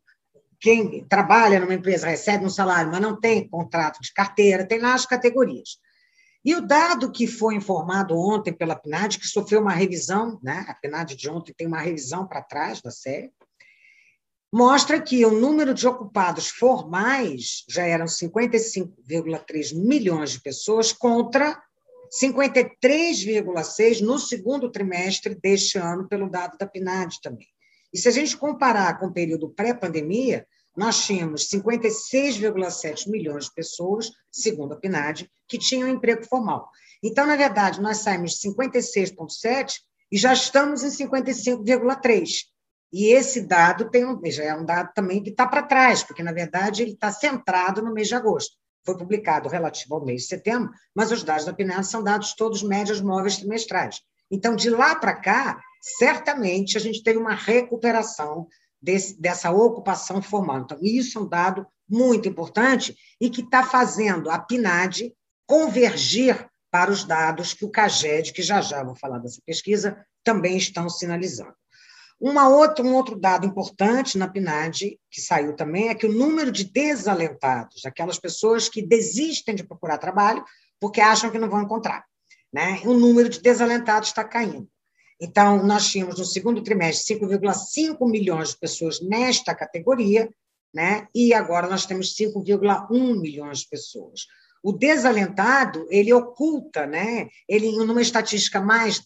Quem 0.60 1.06
trabalha 1.06 1.60
numa 1.60 1.74
empresa 1.74 2.08
recebe 2.08 2.46
um 2.46 2.50
salário, 2.50 2.92
mas 2.92 3.02
não 3.02 3.18
tem 3.18 3.48
contrato 3.48 4.00
de 4.02 4.14
carteira, 4.14 4.68
tem 4.68 4.80
lá 4.80 4.94
as 4.94 5.06
categorias. 5.06 5.78
E 6.44 6.56
o 6.56 6.62
dado 6.62 7.12
que 7.12 7.28
foi 7.28 7.56
informado 7.56 8.18
ontem 8.18 8.54
pela 8.54 8.76
PNAD, 8.76 9.20
que 9.20 9.28
sofreu 9.28 9.62
uma 9.62 9.74
revisão, 9.74 10.40
né? 10.42 10.66
a 10.68 10.74
PNAD 10.74 11.16
de 11.16 11.30
ontem 11.30 11.54
tem 11.56 11.68
uma 11.68 11.82
revisão 11.82 12.26
para 12.26 12.42
trás 12.42 12.82
da 12.82 12.92
série, 12.92 13.32
mostra 14.52 15.02
que 15.02 15.26
o 15.26 15.32
número 15.32 15.74
de 15.74 15.88
ocupados 15.88 16.48
formais 16.48 17.64
já 17.70 17.86
eram 17.86 18.06
55,3 18.06 19.76
milhões 19.76 20.32
de 20.32 20.42
pessoas 20.42 20.92
contra 20.92 21.62
53,6 22.12 24.02
no 24.02 24.18
segundo 24.18 24.72
trimestre 24.72 25.36
deste 25.36 25.78
ano, 25.78 26.08
pelo 26.08 26.30
dado 26.30 26.58
da 26.58 26.66
PNAD 26.66 27.22
também. 27.22 27.48
E 27.94 27.98
se 27.98 28.08
a 28.08 28.12
gente 28.12 28.38
comparar 28.38 29.00
com 29.00 29.08
o 29.08 29.14
período 29.14 29.50
pré-pandemia, 29.50 30.48
nós 30.80 31.06
tínhamos 31.06 31.50
56,7 31.50 33.10
milhões 33.10 33.46
de 33.46 33.54
pessoas, 33.54 34.10
segundo 34.32 34.74
a 34.74 34.78
PNAD, 34.78 35.30
que 35.46 35.58
tinham 35.58 35.90
emprego 35.90 36.26
formal. 36.26 36.70
Então, 37.04 37.28
na 37.28 37.36
verdade, 37.36 37.82
nós 37.82 37.98
saímos 37.98 38.32
de 38.32 38.50
56,7 38.50 39.74
e 40.10 40.18
já 40.18 40.32
estamos 40.32 40.82
em 40.86 41.06
55,3. 41.06 42.30
E 42.94 43.08
esse 43.08 43.42
dado 43.42 43.90
tem 43.90 44.06
um, 44.06 44.22
já 44.32 44.44
é 44.46 44.56
um 44.56 44.64
dado 44.64 44.94
também 44.96 45.22
que 45.22 45.32
está 45.32 45.46
para 45.46 45.64
trás, 45.64 46.02
porque, 46.02 46.24
na 46.24 46.32
verdade, 46.32 46.82
ele 46.82 46.94
está 46.94 47.12
centrado 47.12 47.82
no 47.82 47.94
mês 47.94 48.08
de 48.08 48.16
agosto. 48.16 48.56
Foi 48.86 48.98
publicado 48.98 49.50
relativo 49.50 49.96
ao 49.96 50.06
mês 50.06 50.22
de 50.22 50.28
setembro, 50.30 50.72
mas 50.96 51.12
os 51.12 51.24
dados 51.24 51.44
da 51.44 51.54
PNAD 51.54 51.86
são 51.86 52.02
dados 52.02 52.34
todos 52.36 52.64
médias 52.64 53.02
móveis 53.02 53.36
trimestrais. 53.36 54.00
Então, 54.32 54.56
de 54.56 54.70
lá 54.70 54.96
para 54.96 55.14
cá, 55.14 55.60
certamente 55.98 56.78
a 56.78 56.80
gente 56.80 57.04
teve 57.04 57.20
uma 57.20 57.36
recuperação 57.36 58.48
desse, 58.82 59.20
dessa 59.20 59.52
ocupação 59.52 60.22
formal. 60.22 60.60
Então, 60.60 60.78
isso 60.82 61.18
é 61.18 61.22
um 61.22 61.28
dado 61.28 61.66
muito 61.90 62.30
importante 62.30 62.96
e 63.20 63.30
que 63.30 63.42
está 63.42 63.64
fazendo 63.64 64.30
a 64.30 64.38
PNAD 64.38 65.14
convergir 65.48 66.48
para 66.72 66.92
os 66.92 67.04
dados 67.04 67.54
que 67.54 67.66
o 67.66 67.70
CAGED, 67.70 68.32
que 68.32 68.44
já 68.44 68.62
já 68.62 68.84
vou 68.84 68.96
falar 68.96 69.18
dessa 69.18 69.42
pesquisa, 69.46 70.06
também 70.24 70.58
estão 70.58 70.88
sinalizando. 70.88 71.54
Uma 72.20 72.50
outra, 72.50 72.84
um 72.84 72.94
outro 72.94 73.18
dado 73.18 73.48
importante 73.48 74.18
na 74.18 74.28
PNAD, 74.28 75.00
que 75.10 75.22
saiu 75.22 75.56
também, 75.56 75.88
é 75.88 75.96
que 75.96 76.06
o 76.06 76.12
número 76.12 76.52
de 76.52 76.66
desalentados, 76.66 77.86
aquelas 77.86 78.20
pessoas 78.20 78.68
que 78.68 78.86
desistem 78.86 79.56
de 79.56 79.64
procurar 79.64 79.98
trabalho 79.98 80.44
porque 80.80 81.00
acham 81.02 81.32
que 81.32 81.40
não 81.40 81.50
vão 81.50 81.62
encontrar, 81.62 82.06
né? 82.52 82.82
o 82.86 82.94
número 82.94 83.30
de 83.30 83.42
desalentados 83.42 84.10
está 84.10 84.24
caindo. 84.24 84.70
Então, 85.20 85.64
nós 85.64 85.90
tínhamos 85.90 86.18
no 86.18 86.26
segundo 86.26 86.64
trimestre 86.64 87.20
5,5 87.20 88.10
milhões 88.10 88.50
de 88.50 88.58
pessoas 88.58 89.02
nesta 89.02 89.54
categoria, 89.54 90.30
né? 90.74 91.08
e 91.14 91.34
agora 91.34 91.68
nós 91.68 91.86
temos 91.86 92.16
5,1 92.16 93.20
milhões 93.20 93.60
de 93.60 93.70
pessoas. 93.70 94.28
O 94.64 94.72
desalentado, 94.72 95.88
ele 95.90 96.14
oculta, 96.14 96.86
né? 96.86 97.28
ele, 97.48 97.72
numa 97.72 98.02
estatística 98.02 98.62
mais 98.62 99.02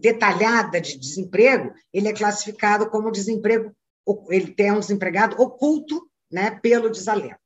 detalhada 0.00 0.80
de 0.80 0.98
desemprego, 0.98 1.72
ele 1.92 2.08
é 2.08 2.12
classificado 2.12 2.90
como 2.90 3.12
desemprego, 3.12 3.72
ele 4.28 4.52
tem 4.52 4.72
um 4.72 4.80
desempregado 4.80 5.40
oculto 5.40 6.08
né, 6.30 6.50
pelo 6.50 6.90
desalento. 6.90 7.38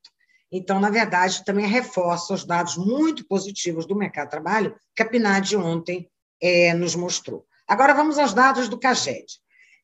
Então, 0.51 0.81
na 0.81 0.89
verdade, 0.89 1.45
também 1.45 1.67
reforça 1.67 2.33
os 2.33 2.45
dados 2.45 2.77
muito 2.77 3.27
positivos 3.27 3.87
do 3.87 3.95
mercado 3.95 4.27
de 4.27 4.31
trabalho 4.31 4.75
que 4.97 5.03
a 5.03 5.09
PNAD 5.09 5.57
ontem 5.57 6.09
é, 6.41 6.73
nos 6.73 6.95
mostrou. 6.95 7.45
Agora 7.69 7.93
vamos 7.93 8.19
aos 8.19 8.33
dados 8.33 8.67
do 8.67 8.79
CAGED. 8.79 9.27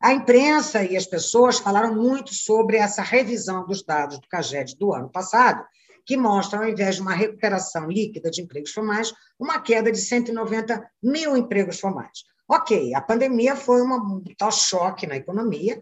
A 0.01 0.15
imprensa 0.15 0.83
e 0.83 0.97
as 0.97 1.05
pessoas 1.05 1.59
falaram 1.59 1.95
muito 1.95 2.33
sobre 2.33 2.79
essa 2.79 3.03
revisão 3.03 3.67
dos 3.67 3.85
dados 3.85 4.19
do 4.19 4.27
CAGED 4.27 4.75
do 4.79 4.95
ano 4.95 5.11
passado, 5.11 5.63
que 6.07 6.17
mostra, 6.17 6.61
ao 6.61 6.69
invés 6.69 6.97
de 6.97 7.03
uma 7.03 7.13
recuperação 7.13 7.87
líquida 7.87 8.31
de 8.31 8.41
empregos 8.41 8.73
formais, 8.73 9.13
uma 9.39 9.61
queda 9.61 9.93
de 9.93 9.99
190 9.99 10.83
mil 11.03 11.37
empregos 11.37 11.79
formais. 11.79 12.25
Ok, 12.49 12.95
a 12.95 13.03
pandemia 13.03 13.55
foi 13.55 13.83
um 13.83 14.23
tal 14.39 14.51
choque 14.51 15.07
na 15.07 15.17
economia, 15.17 15.79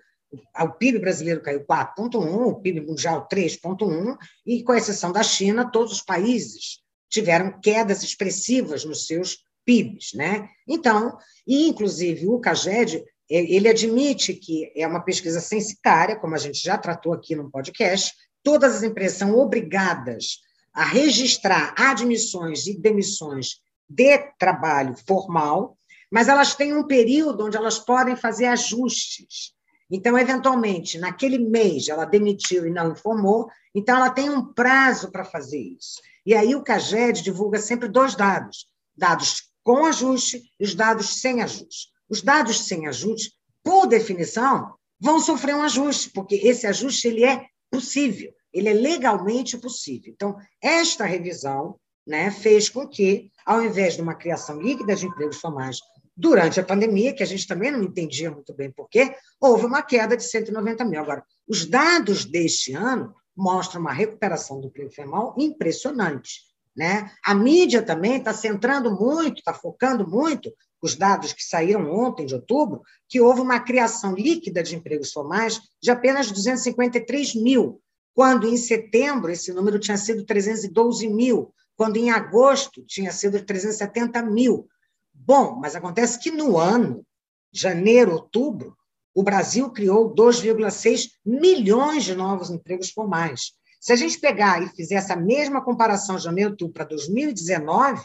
o 0.61 0.69
PIB 0.71 0.99
brasileiro 0.99 1.41
caiu 1.41 1.65
4,1, 1.65 2.47
o 2.49 2.61
PIB 2.61 2.81
mundial 2.81 3.29
3,1, 3.33 4.17
e 4.45 4.65
com 4.65 4.75
exceção 4.75 5.13
da 5.13 5.23
China, 5.23 5.71
todos 5.71 5.93
os 5.93 6.03
países 6.03 6.81
tiveram 7.09 7.61
quedas 7.61 8.03
expressivas 8.03 8.85
nos 8.85 9.07
seus 9.07 9.39
PIBs, 9.65 10.13
né? 10.15 10.49
Então, 10.67 11.17
e 11.47 11.69
inclusive 11.69 12.27
o 12.29 12.39
CAGED, 12.39 13.05
ele 13.29 13.69
admite 13.69 14.35
que 14.35 14.71
é 14.77 14.87
uma 14.87 15.01
pesquisa 15.01 15.41
censitária, 15.41 16.17
como 16.17 16.35
a 16.35 16.39
gente 16.39 16.63
já 16.63 16.77
tratou 16.77 17.13
aqui 17.13 17.35
no 17.35 17.51
podcast, 17.51 18.15
todas 18.43 18.77
as 18.77 18.83
empresas 18.83 19.19
são 19.19 19.37
obrigadas 19.39 20.41
a 20.75 20.85
registrar 20.85 21.75
admissões 21.77 22.67
e 22.67 22.79
demissões 22.79 23.61
de 23.89 24.19
trabalho 24.39 24.95
formal, 25.07 25.77
mas 26.11 26.29
elas 26.29 26.55
têm 26.55 26.75
um 26.75 26.87
período 26.87 27.47
onde 27.47 27.57
elas 27.57 27.79
podem 27.79 28.17
fazer 28.17 28.47
ajustes. 28.47 29.53
Então, 29.91 30.19
eventualmente, 30.19 30.99
naquele 30.99 31.39
mês 31.39 31.89
ela 31.89 32.05
demitiu 32.05 32.67
e 32.67 32.71
não 32.71 32.93
informou, 32.93 33.49
então 33.75 33.97
ela 33.97 34.11
tem 34.11 34.31
um 34.31 34.53
prazo 34.53 35.11
para 35.11 35.25
fazer 35.25 35.61
isso. 35.61 36.01
E 36.25 36.35
aí 36.35 36.55
o 36.55 36.63
CAGED 36.63 37.23
divulga 37.23 37.59
sempre 37.59 37.89
dois 37.89 38.15
dados: 38.15 38.67
dados 38.97 39.52
com 39.63 39.85
ajuste 39.85 40.43
e 40.59 40.65
os 40.65 40.75
dados 40.75 41.21
sem 41.21 41.43
ajuste. 41.43 41.89
Os 42.09 42.23
dados 42.23 42.67
sem 42.67 42.87
ajuste, 42.87 43.33
por 43.63 43.87
definição, 43.87 44.75
vão 45.01 45.19
sofrer 45.21 45.55
um 45.55 45.63
ajuste, 45.63 46.11
porque 46.11 46.37
esse 46.37 46.67
ajuste 46.67 47.09
ele 47.09 47.25
é 47.25 47.47
possível, 47.71 48.33
ele 48.53 48.69
é 48.69 48.75
legalmente 48.75 49.57
possível. 49.59 50.13
Então, 50.13 50.37
esta 50.63 51.05
revisão 51.05 51.77
né, 52.07 52.31
fez 52.31 52.69
com 52.69 52.87
que, 52.87 53.31
ao 53.47 53.63
invés 53.63 53.95
de 53.95 54.03
uma 54.03 54.15
criação 54.15 54.61
líquida 54.61 54.95
de 54.95 55.07
empregos 55.07 55.39
formais 55.39 55.79
durante 56.17 56.61
a 56.61 56.65
pandemia, 56.65 57.15
que 57.15 57.23
a 57.23 57.27
gente 57.27 57.47
também 57.47 57.71
não 57.71 57.83
entendia 57.83 58.31
muito 58.31 58.55
bem 58.55 58.71
porquê, 58.71 59.15
houve 59.41 59.65
uma 59.65 59.83
queda 59.83 60.17
de 60.17 60.25
190 60.25 60.85
mil. 60.85 61.01
Agora, 61.01 61.25
os 61.49 61.65
dados 61.65 62.25
deste 62.25 62.75
ano 62.75 63.15
mostram 63.37 63.81
uma 63.81 63.93
recuperação 63.93 64.61
do 64.61 64.67
emprego 64.69 64.95
formal 64.95 65.35
impressionante. 65.39 66.52
Né? 66.77 67.11
A 67.25 67.35
mídia 67.35 67.83
também 67.83 68.17
está 68.17 68.33
centrando 68.33 68.91
muito, 68.91 69.39
está 69.39 69.53
focando 69.53 70.09
muito, 70.09 70.53
os 70.81 70.97
dados 70.97 71.33
que 71.33 71.45
saíram 71.45 71.91
ontem, 71.93 72.27
de 72.27 72.35
outubro, 72.35 72.83
que 73.09 73.21
houve 73.21 73.41
uma 73.41 73.61
criação 73.61 74.15
líquida 74.15 74.63
de 74.63 74.75
empregos 74.75 75.13
formais 75.13 75.61
de 75.81 75.91
apenas 75.91 76.31
253 76.33 77.37
mil, 77.37 77.81
quando 78.15 78.49
em 78.49 78.57
setembro 78.57 79.31
esse 79.31 79.53
número 79.53 79.79
tinha 79.79 79.97
sido 79.97 80.25
312 80.25 81.09
mil, 81.09 81.55
quando 81.77 81.97
em 81.97 82.11
agosto 82.11 82.85
tinha 82.85 83.13
sido 83.13 83.43
370 83.45 84.23
mil. 84.23 84.67
Bom, 85.15 85.57
mas 85.61 85.77
acontece 85.77 86.19
que 86.19 86.31
no 86.31 86.59
ano, 86.59 87.07
janeiro, 87.53 88.13
outubro, 88.13 88.77
o 89.15 89.23
Brasil 89.23 89.71
criou 89.71 90.13
2,6 90.15 91.11
milhões 91.25 92.05
de 92.05 92.15
novos 92.15 92.51
empregos 92.51 92.91
formais. 92.91 93.53
Se 93.83 93.93
a 93.93 93.97
gente 93.97 94.21
pegar 94.21 94.63
e 94.63 94.69
fizer 94.69 94.95
essa 94.95 95.17
mesma 95.17 95.61
comparação 95.61 96.17
janeiro 96.17 96.57
para 96.69 96.85
2019, 96.85 98.01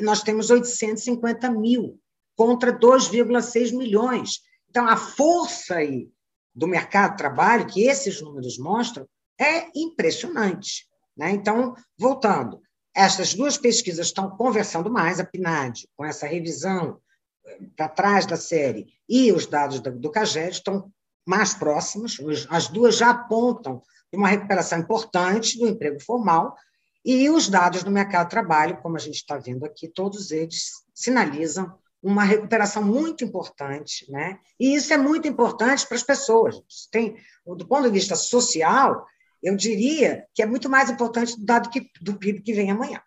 nós 0.00 0.22
temos 0.22 0.48
850 0.48 1.50
mil 1.50 1.98
contra 2.36 2.72
2,6 2.72 3.76
milhões. 3.76 4.42
Então, 4.70 4.86
a 4.86 4.96
força 4.96 5.74
aí 5.74 6.08
do 6.54 6.68
mercado 6.68 7.10
de 7.10 7.16
trabalho, 7.16 7.66
que 7.66 7.82
esses 7.82 8.22
números 8.22 8.56
mostram, 8.58 9.04
é 9.36 9.66
impressionante. 9.74 10.86
Né? 11.16 11.32
Então, 11.32 11.74
voltando, 11.98 12.62
essas 12.94 13.34
duas 13.34 13.56
pesquisas 13.56 14.06
estão 14.06 14.30
conversando 14.30 14.88
mais, 14.88 15.18
a 15.18 15.24
PNAD, 15.24 15.88
com 15.96 16.04
essa 16.04 16.28
revisão 16.28 17.00
eh, 17.44 17.58
para 17.76 17.88
trás 17.88 18.24
da 18.24 18.36
série, 18.36 18.86
e 19.08 19.32
os 19.32 19.48
dados 19.48 19.80
do 19.80 20.10
CAGED 20.12 20.50
estão 20.50 20.92
mais 21.26 21.54
próximos, 21.54 22.20
as 22.48 22.68
duas 22.68 22.96
já 22.96 23.10
apontam 23.10 23.82
uma 24.12 24.28
recuperação 24.28 24.78
importante 24.78 25.58
do 25.58 25.68
emprego 25.68 26.00
formal, 26.00 26.56
e 27.04 27.28
os 27.28 27.48
dados 27.48 27.82
do 27.82 27.90
mercado 27.90 28.26
de 28.26 28.30
trabalho, 28.30 28.80
como 28.80 28.96
a 28.96 29.00
gente 29.00 29.16
está 29.16 29.36
vendo 29.36 29.64
aqui, 29.64 29.88
todos 29.88 30.30
eles 30.30 30.70
sinalizam 30.94 31.76
uma 32.02 32.24
recuperação 32.24 32.82
muito 32.82 33.24
importante, 33.24 34.10
né? 34.10 34.38
E 34.58 34.74
isso 34.74 34.92
é 34.92 34.96
muito 34.96 35.28
importante 35.28 35.86
para 35.86 35.96
as 35.96 36.02
pessoas. 36.02 36.56
Tem, 36.90 37.16
do 37.46 37.66
ponto 37.66 37.84
de 37.84 37.90
vista 37.90 38.16
social, 38.16 39.06
eu 39.42 39.56
diria 39.56 40.26
que 40.34 40.42
é 40.42 40.46
muito 40.46 40.68
mais 40.68 40.90
importante 40.90 41.36
do 41.36 41.44
dado 41.44 41.70
que, 41.70 41.88
do 42.00 42.18
PIB 42.18 42.42
que 42.42 42.52
vem 42.52 42.70
amanhã. 42.70 43.00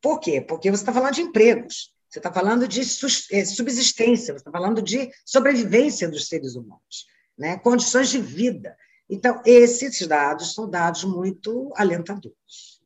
Por 0.00 0.20
quê? 0.20 0.40
Porque 0.40 0.70
você 0.70 0.82
está 0.82 0.92
falando 0.92 1.14
de 1.14 1.22
empregos, 1.22 1.92
você 2.08 2.18
está 2.18 2.32
falando 2.32 2.68
de 2.68 2.80
eh, 2.80 3.44
subsistência, 3.44 4.34
você 4.34 4.40
está 4.40 4.50
falando 4.50 4.82
de 4.82 5.10
sobrevivência 5.24 6.08
dos 6.08 6.28
seres 6.28 6.54
humanos, 6.54 7.06
né? 7.36 7.58
condições 7.58 8.10
de 8.10 8.18
vida. 8.18 8.76
Então, 9.08 9.40
esses 9.44 10.06
dados 10.06 10.54
são 10.54 10.68
dados 10.68 11.04
muito 11.04 11.72
alentadores. 11.76 12.80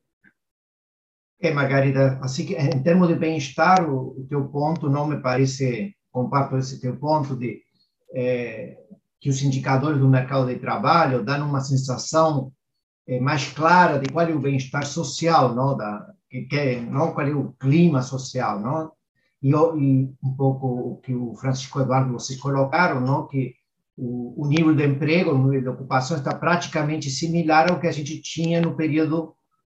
É, 1.39 1.51
Margarida, 1.51 2.19
assim 2.21 2.53
em 2.53 2.83
termos 2.83 3.07
de 3.07 3.15
bem-estar, 3.15 3.89
o, 3.89 4.19
o, 4.19 4.27
teu 4.29 4.47
ponto 4.49 4.87
não 4.87 5.07
me 5.07 5.19
parece, 5.19 5.95
comparto 6.11 6.55
esse 6.55 6.79
teu 6.79 6.95
ponto 6.97 7.35
de 7.35 7.59
é, 8.13 8.77
que 9.19 9.29
os 9.29 9.41
indicadores 9.41 9.99
do 9.99 10.07
mercado 10.07 10.45
de 10.45 10.59
trabalho 10.59 11.23
dão 11.23 11.49
uma 11.49 11.61
sensação 11.61 12.51
é, 13.07 13.19
mais 13.19 13.51
clara 13.51 13.97
de 13.97 14.11
qual 14.11 14.27
é 14.27 14.31
o 14.31 14.39
bem-estar 14.39 14.85
social, 14.85 15.55
não, 15.55 15.75
da, 15.75 16.13
que, 16.29 16.43
que, 16.43 16.75
não 16.81 17.11
qual 17.11 17.25
é 17.25 17.33
o 17.33 17.53
clima 17.53 18.03
social, 18.03 18.59
não? 18.59 18.91
E, 19.41 19.49
e 19.49 20.13
um 20.23 20.35
pouco 20.37 20.67
o 20.67 20.97
que 20.97 21.15
o 21.15 21.33
Francisco 21.35 21.79
Eduardo 21.81 22.13
vocês 22.13 22.39
colocaram, 22.39 23.01
não, 23.01 23.27
que 23.27 23.55
o, 23.97 24.45
o, 24.45 24.47
nível 24.47 24.75
de 24.75 24.85
emprego, 24.85 25.31
o 25.31 25.37
nível 25.37 25.61
de 25.61 25.69
ocupação 25.69 26.17
está 26.17 26.33
praticamente 26.33 27.09
similar 27.09 27.71
ao 27.71 27.79
que 27.79 27.87
a 27.87 27.91
gente 27.91 28.21
tinha 28.21 28.61
no 28.61 28.75
período 28.75 29.33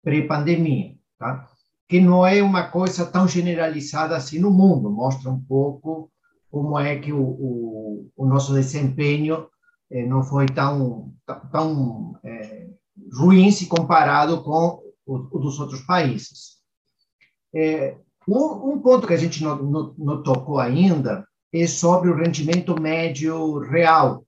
pré-pandemia, 0.03 0.95
tá? 1.17 1.47
que 1.87 1.99
não 1.99 2.25
é 2.25 2.41
uma 2.41 2.69
coisa 2.69 3.05
tão 3.05 3.27
generalizada 3.27 4.15
assim 4.15 4.39
no 4.39 4.49
mundo, 4.49 4.89
mostra 4.89 5.29
um 5.29 5.39
pouco 5.39 6.11
como 6.49 6.77
é 6.77 6.97
que 6.97 7.11
o, 7.11 7.21
o, 7.21 8.11
o 8.15 8.25
nosso 8.25 8.53
desempenho 8.53 9.47
eh, 9.89 10.05
não 10.05 10.23
foi 10.23 10.45
tão, 10.45 11.13
tão 11.51 12.17
eh, 12.23 12.69
ruim 13.13 13.51
se 13.51 13.67
comparado 13.67 14.41
com 14.43 14.81
o, 15.05 15.15
o 15.15 15.39
dos 15.39 15.59
outros 15.59 15.81
países. 15.81 16.61
É, 17.53 17.97
um, 18.27 18.71
um, 18.71 18.79
ponto 18.81 19.05
que 19.05 19.13
a 19.13 19.17
gente 19.17 19.43
não, 19.43 19.61
não, 19.61 19.95
não, 19.97 20.23
tocou 20.23 20.59
ainda 20.59 21.27
é 21.53 21.67
sobre 21.67 22.09
o 22.09 22.15
rendimento 22.15 22.79
médio 22.79 23.59
real 23.59 24.25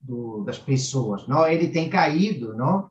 do, 0.00 0.42
das 0.44 0.58
pessoas. 0.58 1.26
Não? 1.26 1.46
Ele 1.46 1.68
tem 1.68 1.88
caído, 1.88 2.54
não? 2.54 2.90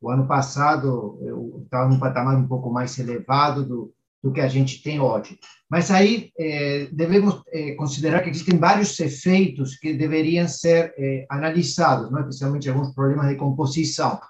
O 0.00 0.10
ano 0.10 0.26
passado 0.26 1.18
estava 1.64 1.88
num 1.88 1.98
patamar 1.98 2.36
um 2.36 2.46
pouco 2.46 2.70
mais 2.70 2.98
elevado 2.98 3.66
do, 3.66 3.92
do 4.22 4.32
que 4.32 4.40
a 4.40 4.48
gente 4.48 4.82
tem 4.82 5.00
hoje. 5.00 5.38
Mas 5.68 5.90
aí 5.90 6.30
é, 6.38 6.88
devemos 6.92 7.42
é, 7.48 7.72
considerar 7.74 8.22
que 8.22 8.30
existem 8.30 8.58
vários 8.58 8.98
efeitos 9.00 9.76
que 9.76 9.92
deveriam 9.92 10.48
ser 10.48 10.94
é, 10.96 11.26
analisados, 11.28 12.10
não? 12.10 12.20
especialmente 12.20 12.68
alguns 12.68 12.94
problemas 12.94 13.28
de 13.28 13.36
composição. 13.36 14.20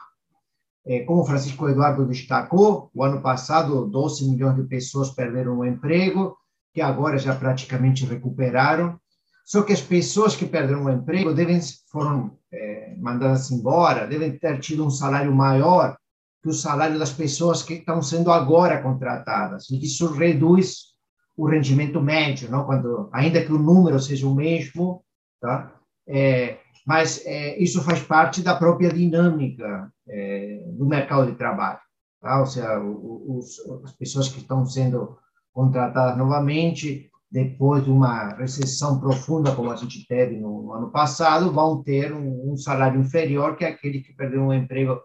Como 1.06 1.22
Francisco 1.22 1.68
Eduardo 1.68 2.06
destacou, 2.06 2.90
o 2.94 3.04
ano 3.04 3.20
passado 3.20 3.86
12 3.86 4.26
milhões 4.30 4.56
de 4.56 4.62
pessoas 4.62 5.10
perderam 5.10 5.58
o 5.58 5.66
emprego, 5.66 6.34
que 6.72 6.80
agora 6.80 7.18
já 7.18 7.34
praticamente 7.34 8.04
recuperaram. 8.04 8.98
Só 9.44 9.62
que 9.62 9.72
as 9.72 9.80
pessoas 9.80 10.36
que 10.36 10.44
perderam 10.44 10.84
o 10.84 10.90
emprego 10.90 11.32
devem 11.32 11.58
foram 11.90 12.36
é, 12.52 12.94
mandadas 12.98 13.50
embora, 13.50 14.06
devem 14.06 14.38
ter 14.38 14.58
tido 14.60 14.84
um 14.84 14.90
salário 14.90 15.34
maior 15.34 15.96
que 16.42 16.48
o 16.48 16.52
salário 16.52 16.98
das 16.98 17.12
pessoas 17.12 17.62
que 17.62 17.74
estão 17.74 18.02
sendo 18.02 18.30
agora 18.30 18.82
contratadas. 18.82 19.70
E 19.70 19.82
isso 19.82 20.12
reduz 20.12 20.88
o 21.36 21.46
rendimento 21.46 22.00
médio, 22.00 22.50
não? 22.50 22.64
Quando 22.64 23.08
ainda 23.12 23.44
que 23.44 23.52
o 23.52 23.58
número 23.58 23.98
seja 24.00 24.26
o 24.26 24.34
mesmo, 24.34 25.02
tá? 25.40 25.72
É, 26.06 26.58
mas 26.86 27.22
é, 27.26 27.58
isso 27.58 27.82
faz 27.82 28.02
parte 28.02 28.40
da 28.42 28.56
própria 28.56 28.90
dinâmica 28.90 29.92
é, 30.08 30.64
do 30.72 30.86
mercado 30.86 31.30
de 31.30 31.36
trabalho. 31.36 31.80
Tá? 32.20 32.40
Ou 32.40 32.46
seja, 32.46 32.80
os, 32.80 33.58
as 33.84 33.92
pessoas 33.92 34.28
que 34.28 34.38
estão 34.38 34.64
sendo 34.64 35.18
contratadas 35.52 36.16
novamente, 36.16 37.10
depois 37.30 37.84
de 37.84 37.90
uma 37.90 38.34
recessão 38.34 38.98
profunda, 38.98 39.54
como 39.54 39.70
a 39.70 39.76
gente 39.76 40.06
teve 40.06 40.36
no, 40.36 40.62
no 40.62 40.72
ano 40.72 40.90
passado, 40.90 41.52
vão 41.52 41.82
ter 41.82 42.12
um, 42.12 42.52
um, 42.52 42.56
salário 42.56 43.00
inferior 43.00 43.56
que 43.56 43.64
aquele 43.64 44.00
que 44.00 44.14
perdeu 44.14 44.42
um 44.42 44.52
emprego 44.52 44.98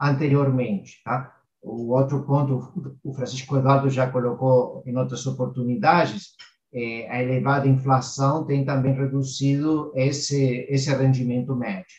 anteriormente. 0.00 1.02
Tá? 1.04 1.34
O 1.62 1.92
outro 1.92 2.22
ponto, 2.24 2.98
o 3.02 3.14
Francisco 3.14 3.56
Eduardo 3.56 3.88
já 3.88 4.10
colocou 4.10 4.82
em 4.86 4.96
outras 4.96 5.26
oportunidades, 5.26 6.32
é, 6.72 7.10
a 7.10 7.22
elevada 7.22 7.66
inflação 7.66 8.44
tem 8.46 8.64
também 8.64 8.94
reduzido 8.94 9.92
esse, 9.94 10.66
esse 10.68 10.90
rendimento 10.94 11.54
médio. 11.56 11.96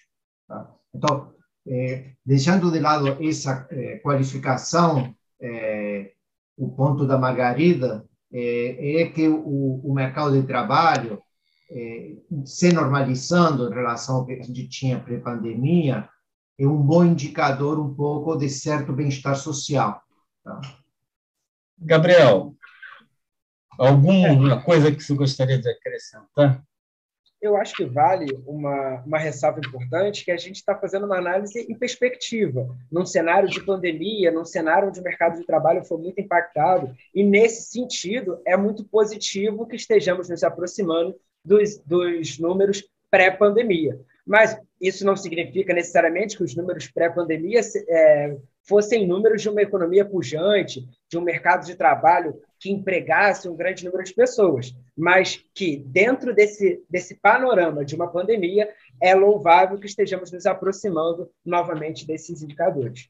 Tá? 0.48 0.72
Então, 0.94 1.32
é, 1.68 2.12
deixando 2.26 2.72
de 2.72 2.80
lado 2.80 3.08
essa 3.24 3.68
é, 3.70 3.98
qualificação, 3.98 5.14
é, 5.42 6.12
o 6.62 6.70
ponto 6.70 7.08
da 7.08 7.18
Margarida 7.18 8.06
é, 8.32 9.02
é 9.02 9.10
que 9.10 9.28
o, 9.28 9.82
o, 9.84 9.92
mercado 9.94 10.40
de 10.40 10.46
trabalho, 10.46 11.20
é, 11.72 12.14
se 12.46 12.72
normalizando 12.72 13.68
em 13.68 13.74
relação 13.74 14.18
ao 14.18 14.26
que 14.28 14.34
a 14.34 14.44
gente 14.44 14.68
tinha 14.68 15.00
pré-pandemia, 15.00 16.08
é 16.60 16.68
um 16.68 16.78
bom 16.78 17.04
indicador 17.04 17.80
um 17.80 17.96
pouco 17.96 18.38
de 18.38 18.48
certo 18.48 18.94
bem-estar 18.94 19.36
social. 19.36 20.04
Tá? 20.44 20.62
Gabriel, 21.80 22.54
alguma 23.72 24.62
coisa 24.62 24.92
que 24.92 25.02
você 25.02 25.16
gostaria 25.16 25.60
de 25.60 25.68
acrescentar? 25.68 26.64
Eu 27.42 27.58
acho 27.58 27.76
que 27.76 27.86
vale 27.86 28.40
uma, 28.46 29.02
uma 29.06 29.18
ressalva 29.18 29.60
importante, 29.60 30.24
que 30.24 30.32
a 30.32 30.38
gente 30.38 30.58
está 30.58 30.76
fazendo 30.76 31.06
uma 31.06 31.18
análise 31.18 31.66
em 31.68 31.76
perspectiva, 31.76 32.68
num 32.92 33.06
cenário 33.06 33.50
de 33.50 33.64
pandemia, 33.66 34.32
num 34.32 34.46
cenário 34.46 34.90
onde 34.90 35.00
o 35.00 35.04
mercado 35.04 35.40
de 35.40 35.46
trabalho 35.46 35.84
foi 35.84 35.98
muito 35.98 36.22
impactado, 36.22 36.94
e 37.16 37.24
nesse 37.24 37.72
sentido 37.72 38.40
é 38.46 38.56
muito 38.56 38.84
positivo 38.84 39.66
que 39.66 39.76
estejamos 39.76 40.30
nos 40.30 40.44
aproximando 40.44 41.16
dos, 41.44 41.80
dos 41.80 42.38
números 42.38 42.88
pré-pandemia. 43.10 44.00
Mas 44.26 44.56
isso 44.80 45.04
não 45.04 45.16
significa 45.16 45.74
necessariamente 45.74 46.38
que 46.38 46.44
os 46.44 46.56
números 46.56 46.88
pré-pandemia 46.88 47.60
é, 47.90 48.38
fossem 48.64 49.08
números 49.08 49.42
de 49.42 49.50
uma 49.50 49.62
economia 49.62 50.06
pujante, 50.06 50.88
de 51.10 51.18
um 51.18 51.22
mercado 51.22 51.66
de 51.66 51.76
trabalho 51.76 52.40
que 52.60 52.72
empregasse 52.72 53.50
um 53.50 53.56
grande 53.56 53.84
número 53.84 54.04
de 54.04 54.14
pessoas, 54.14 54.74
mas 54.96 55.44
que, 55.54 55.78
dentro 55.78 56.34
desse, 56.34 56.84
desse 56.90 57.16
panorama 57.16 57.84
de 57.84 57.96
uma 57.96 58.08
pandemia, 58.08 58.70
é 59.02 59.16
louvável 59.16 59.80
que 59.80 59.88
estejamos 59.88 60.32
nos 60.32 60.46
aproximando 60.46 61.30
novamente 61.44 62.06
desses 62.06 62.44
indicadores. 62.44 63.10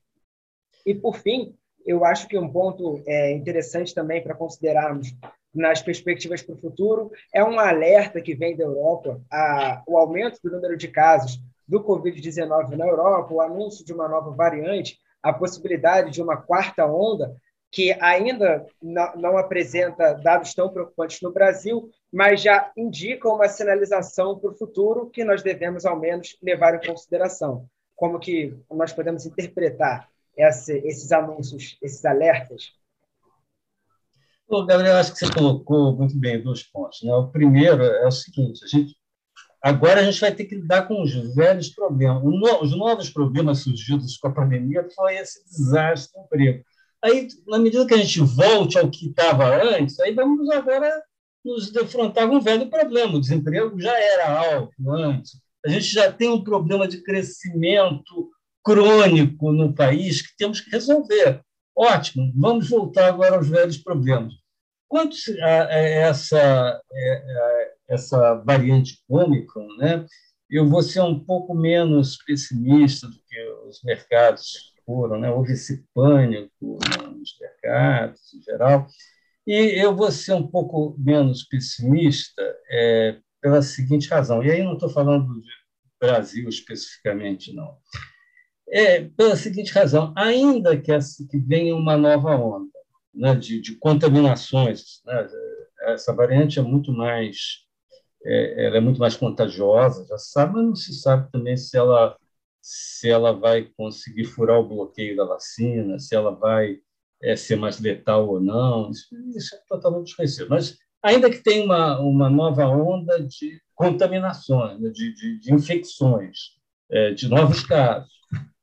E, 0.85 0.95
por 0.95 1.17
fim, 1.17 1.53
eu 1.85 2.05
acho 2.05 2.27
que 2.27 2.37
um 2.37 2.49
ponto 2.49 3.01
é, 3.05 3.31
interessante 3.31 3.93
também 3.93 4.23
para 4.23 4.35
considerarmos 4.35 5.13
nas 5.53 5.81
perspectivas 5.81 6.41
para 6.41 6.55
o 6.55 6.59
futuro 6.59 7.11
é 7.33 7.43
um 7.43 7.59
alerta 7.59 8.21
que 8.21 8.33
vem 8.33 8.55
da 8.55 8.63
Europa, 8.63 9.21
a, 9.29 9.83
o 9.85 9.97
aumento 9.97 10.39
do 10.41 10.51
número 10.51 10.77
de 10.77 10.87
casos 10.87 11.41
do 11.67 11.83
Covid-19 11.83 12.75
na 12.75 12.87
Europa, 12.87 13.33
o 13.33 13.41
anúncio 13.41 13.85
de 13.85 13.93
uma 13.93 14.07
nova 14.07 14.31
variante, 14.31 14.97
a 15.21 15.33
possibilidade 15.33 16.11
de 16.11 16.21
uma 16.21 16.37
quarta 16.37 16.85
onda, 16.85 17.35
que 17.71 17.93
ainda 18.01 18.65
não, 18.81 19.37
apresenta 19.37 20.13
dados 20.13 20.53
tão 20.53 20.69
preocupantes 20.69 21.21
no 21.21 21.31
Brasil, 21.31 21.89
mas 22.11 22.41
já 22.41 22.69
indica 22.75 23.29
uma 23.29 23.47
sinalização 23.47 24.37
para 24.37 24.51
o 24.51 24.57
futuro 24.57 25.09
que 25.09 25.23
nós 25.23 25.41
devemos, 25.41 25.85
ao 25.85 25.97
menos, 25.97 26.37
levar 26.43 26.75
em 26.75 26.85
consideração. 26.85 27.65
Como 27.95 28.19
que 28.19 28.53
nós 28.69 28.91
podemos 28.91 29.25
interpretar 29.25 30.09
esse, 30.35 30.77
esses 30.79 31.11
anúncios, 31.11 31.77
esses 31.81 32.03
alertas? 32.03 32.73
Bom, 34.49 34.65
Gabriel, 34.65 34.97
acho 34.97 35.13
que 35.13 35.19
você 35.19 35.33
colocou 35.33 35.95
muito 35.95 36.19
bem 36.19 36.43
dois 36.43 36.63
pontos. 36.63 37.01
Né? 37.03 37.13
O 37.13 37.29
primeiro 37.29 37.83
é 37.83 38.05
o 38.05 38.11
seguinte: 38.11 38.65
a 38.65 38.67
gente, 38.67 38.97
agora 39.61 40.01
a 40.01 40.03
gente 40.03 40.19
vai 40.19 40.33
ter 40.33 40.45
que 40.45 40.55
lidar 40.55 40.87
com 40.87 41.01
os 41.01 41.13
velhos 41.35 41.69
problemas. 41.69 42.23
Os 42.61 42.75
novos 42.75 43.09
problemas 43.09 43.59
surgidos 43.59 44.17
com 44.17 44.27
a 44.27 44.33
pandemia 44.33 44.87
foi 44.95 45.15
esse 45.15 45.43
desastre 45.45 46.13
do 46.13 46.25
emprego 46.25 46.63
Aí, 47.03 47.27
na 47.47 47.57
medida 47.57 47.85
que 47.85 47.95
a 47.95 47.97
gente 47.97 48.19
volte 48.19 48.77
ao 48.77 48.89
que 48.89 49.07
estava 49.07 49.45
antes, 49.63 49.99
aí 49.99 50.13
vamos 50.13 50.47
agora 50.51 51.01
nos 51.43 51.71
defrontar 51.71 52.27
com 52.27 52.35
um 52.35 52.41
velho 52.41 52.69
problema. 52.69 53.15
O 53.15 53.19
desemprego 53.19 53.79
já 53.79 53.97
era 53.97 54.53
alto 54.53 54.91
antes. 54.91 55.41
A 55.65 55.69
gente 55.69 55.85
já 55.85 56.11
tem 56.11 56.29
um 56.29 56.43
problema 56.43 56.87
de 56.87 57.01
crescimento 57.01 58.29
crônico 58.63 59.51
no 59.51 59.73
país 59.73 60.21
que 60.21 60.37
temos 60.37 60.61
que 60.61 60.69
resolver. 60.69 61.41
Ótimo, 61.75 62.31
vamos 62.35 62.69
voltar 62.69 63.07
agora 63.07 63.35
aos 63.35 63.49
velhos 63.49 63.77
problemas. 63.77 64.33
Quanto 64.87 65.15
a 65.41 65.73
essa, 65.73 66.79
essa 67.91 68.35
variante 68.35 68.99
Ômicron, 69.09 69.67
né, 69.77 70.05
eu 70.51 70.67
vou 70.67 70.81
ser 70.81 71.01
um 71.01 71.17
pouco 71.17 71.55
menos 71.55 72.17
pessimista 72.17 73.07
do 73.07 73.15
que 73.27 73.41
os 73.67 73.81
mercados 73.83 74.73
foram, 74.85 75.17
né? 75.17 75.31
houve 75.31 75.53
esse 75.53 75.85
pânico 75.93 76.77
nos 77.09 77.37
mercados 77.39 78.33
em 78.33 78.41
geral. 78.41 78.85
E 79.47 79.53
eu 79.81 79.95
vou 79.95 80.11
ser 80.11 80.33
um 80.33 80.45
pouco 80.45 80.95
menos 80.99 81.43
pessimista 81.43 82.41
é, 82.69 83.17
pela 83.41 83.61
seguinte 83.61 84.09
razão, 84.09 84.43
e 84.43 84.51
aí 84.51 84.61
não 84.61 84.73
estou 84.73 84.89
falando 84.89 85.25
do 85.25 85.41
Brasil 85.99 86.49
especificamente, 86.49 87.53
não. 87.53 87.77
É, 88.69 89.05
pela 89.05 89.35
seguinte 89.35 89.71
razão, 89.71 90.13
ainda 90.17 90.79
que, 90.79 90.91
essa, 90.91 91.25
que 91.29 91.37
venha 91.37 91.75
uma 91.75 91.97
nova 91.97 92.35
onda 92.35 92.71
né, 93.13 93.35
de, 93.35 93.61
de 93.61 93.75
contaminações, 93.77 95.01
né, 95.05 95.27
essa 95.87 96.13
variante 96.13 96.59
é 96.59 96.61
muito 96.61 96.91
mais 96.91 97.65
é, 98.25 98.65
ela 98.65 98.77
é 98.77 98.79
muito 98.79 98.99
mais 98.99 99.15
contagiosa, 99.15 100.05
já 100.07 100.17
sabe, 100.17 100.53
mas 100.53 100.65
não 100.65 100.75
se 100.75 100.93
sabe 100.93 101.31
também 101.31 101.57
se 101.57 101.77
ela 101.77 102.15
se 102.61 103.09
ela 103.09 103.33
vai 103.33 103.63
conseguir 103.75 104.25
furar 104.25 104.59
o 104.59 104.67
bloqueio 104.67 105.17
da 105.17 105.25
vacina, 105.25 105.97
se 105.97 106.15
ela 106.15 106.31
vai 106.31 106.77
é, 107.21 107.35
ser 107.35 107.55
mais 107.55 107.79
letal 107.79 108.27
ou 108.29 108.39
não, 108.39 108.91
isso, 108.91 109.07
isso, 109.35 109.55
é 109.55 109.59
totalmente 109.67 110.07
desconhecido. 110.07 110.49
Mas, 110.49 110.77
ainda 111.01 111.29
que 111.29 111.39
tenha 111.39 111.65
uma, 111.65 111.99
uma 111.99 112.29
nova 112.29 112.67
onda 112.67 113.19
de 113.19 113.59
contaminações, 113.73 114.79
né, 114.79 114.89
de, 114.89 115.13
de, 115.13 115.39
de, 115.39 115.53
infecções, 115.53 116.37
é, 116.89 117.11
de 117.11 117.27
novos 117.27 117.63
casos, 117.65 118.11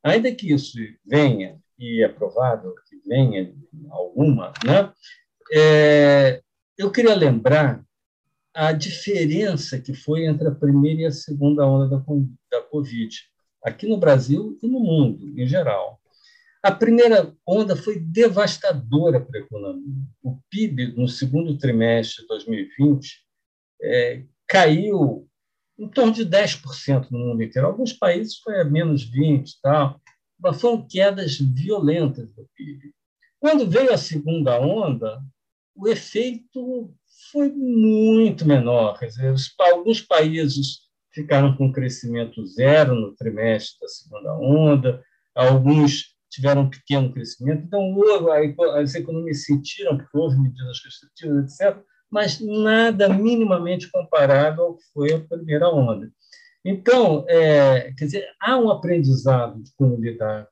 ainda 0.03 0.33
que 0.33 0.53
isso 0.53 0.79
venha, 1.05 1.59
e 1.77 2.03
é 2.03 2.09
provável 2.09 2.75
que 2.89 2.97
venha 3.05 3.53
alguma, 3.91 4.53
né, 4.65 4.93
é, 5.53 6.41
eu 6.77 6.91
queria 6.93 7.15
lembrar 7.15 7.83
a 8.59 8.73
diferença 8.73 9.79
que 9.79 9.95
foi 9.95 10.27
entre 10.27 10.49
a 10.49 10.55
primeira 10.55 11.03
e 11.03 11.05
a 11.05 11.13
segunda 11.13 11.65
onda 11.65 11.87
da, 11.87 12.05
da 12.51 12.63
Covid, 12.65 13.17
aqui 13.63 13.87
no 13.87 13.97
Brasil 13.97 14.59
e 14.61 14.67
no 14.67 14.81
mundo 14.81 15.41
em 15.41 15.47
geral. 15.47 16.01
A 16.61 16.73
primeira 16.73 17.33
onda 17.47 17.77
foi 17.77 18.01
devastadora 18.01 19.21
para 19.21 19.39
a 19.39 19.43
economia. 19.45 20.03
O 20.21 20.41
PIB, 20.51 20.89
no 20.97 21.07
segundo 21.07 21.57
trimestre 21.57 22.23
de 22.23 22.27
2020, 22.27 23.25
é, 23.81 24.25
caiu 24.49 25.29
em 25.79 25.89
torno 25.89 26.13
de 26.13 26.27
10% 26.27 27.13
no 27.13 27.19
mundo 27.21 27.41
inteiro. 27.45 27.69
Alguns 27.69 27.93
países 27.93 28.39
foi 28.39 28.61
a 28.61 28.65
menos 28.65 29.09
20% 29.09 29.51
e 29.51 29.61
tal, 29.63 30.01
mas 30.37 30.61
foram 30.61 30.85
quedas 30.85 31.39
violentas 31.39 32.33
do 32.33 32.45
PIB. 32.57 32.93
Quando 33.39 33.71
veio 33.71 33.93
a 33.93 33.97
segunda 33.97 34.61
onda, 34.61 35.23
o 35.77 35.87
efeito 35.87 36.93
foi 37.31 37.51
muito 37.51 38.47
menor. 38.47 38.99
Quer 38.99 39.07
dizer, 39.07 39.35
alguns 39.59 40.01
países 40.01 40.89
ficaram 41.13 41.57
com 41.57 41.73
crescimento 41.73 42.45
zero 42.47 42.95
no 42.95 43.15
trimestre 43.17 43.79
da 43.81 43.89
segunda 43.89 44.35
onda, 44.35 45.03
alguns 45.35 46.17
tiveram 46.31 46.63
um 46.63 46.71
pequeno 46.71 47.13
crescimento. 47.13 47.65
Então, 47.65 47.97
as 48.77 48.95
economias 48.95 49.45
sentiram 49.45 49.99
que 49.99 50.05
houve 50.15 50.39
medidas 50.39 50.79
restritivas, 50.85 51.53
etc., 51.53 51.83
mas 52.11 52.41
nada 52.41 53.09
minimamente 53.09 53.91
comparável 53.91 54.65
ao 54.65 54.77
que 54.77 54.85
foi 54.95 55.13
a 55.13 55.21
primeira 55.21 55.69
onda. 55.69 56.11
Então, 56.65 57.25
é, 57.29 57.93
quer 57.97 58.05
dizer, 58.07 58.27
há 58.41 58.57
um 58.57 58.71
aprendizado 58.71 59.63
de 59.63 59.71
como 59.77 59.97
lidar 59.97 60.49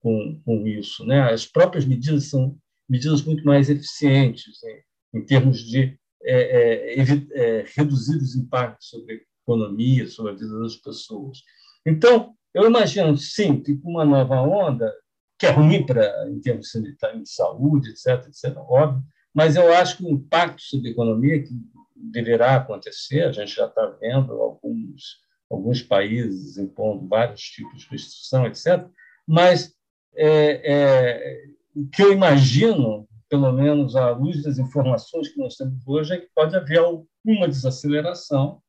com, 0.00 0.40
com 0.44 0.66
isso. 0.66 1.04
Né? 1.04 1.20
As 1.32 1.46
próprias 1.46 1.84
medidas 1.84 2.30
são 2.30 2.56
medidas 2.88 3.22
muito 3.22 3.44
mais 3.44 3.68
eficientes 3.68 4.62
em, 4.64 4.80
em 5.16 5.24
termos 5.24 5.60
de 5.60 5.98
é, 6.22 6.98
é, 6.98 7.02
é, 7.32 7.64
reduzir 7.76 8.16
os 8.16 8.34
impactos 8.34 8.88
sobre 8.88 9.14
a 9.14 9.18
economia, 9.42 10.06
sobre 10.08 10.32
a 10.32 10.34
vida 10.34 10.58
das 10.60 10.76
pessoas. 10.76 11.38
Então, 11.84 12.34
eu 12.52 12.66
imagino, 12.66 13.16
sim, 13.16 13.62
que 13.62 13.76
com 13.76 13.90
uma 13.90 14.04
nova 14.04 14.40
onda, 14.40 14.92
que 15.38 15.46
é 15.46 15.50
ruim 15.50 15.84
para, 15.86 16.28
em 16.28 16.40
termos 16.40 16.70
sanitários, 16.70 17.22
de 17.22 17.30
saúde, 17.30 17.90
etc., 17.90 18.26
etc., 18.26 18.56
óbvio, 18.56 19.02
mas 19.32 19.54
eu 19.54 19.72
acho 19.74 19.98
que 19.98 20.04
o 20.04 20.10
impacto 20.10 20.62
sobre 20.62 20.88
a 20.88 20.92
economia 20.92 21.42
que 21.42 21.50
deverá 21.94 22.56
acontecer, 22.56 23.22
a 23.22 23.32
gente 23.32 23.54
já 23.54 23.66
está 23.66 23.86
vendo 24.00 24.32
alguns, 24.32 25.20
alguns 25.50 25.82
países 25.82 26.56
impondo 26.56 27.06
vários 27.06 27.42
tipos 27.42 27.82
de 27.82 27.88
restrição, 27.90 28.46
etc., 28.46 28.86
mas 29.26 29.74
é, 30.14 30.72
é, 30.72 31.44
o 31.74 31.86
que 31.88 32.02
eu 32.02 32.12
imagino 32.12 33.06
pelo 33.28 33.52
menos 33.52 33.96
à 33.96 34.10
luz 34.10 34.42
das 34.42 34.58
informações 34.58 35.28
que 35.28 35.38
nós 35.38 35.56
temos 35.56 35.86
hoje, 35.86 36.14
é 36.14 36.18
que 36.18 36.28
pode 36.34 36.56
haver 36.56 36.78
alguma 36.78 37.48
desaceleração, 37.48 38.60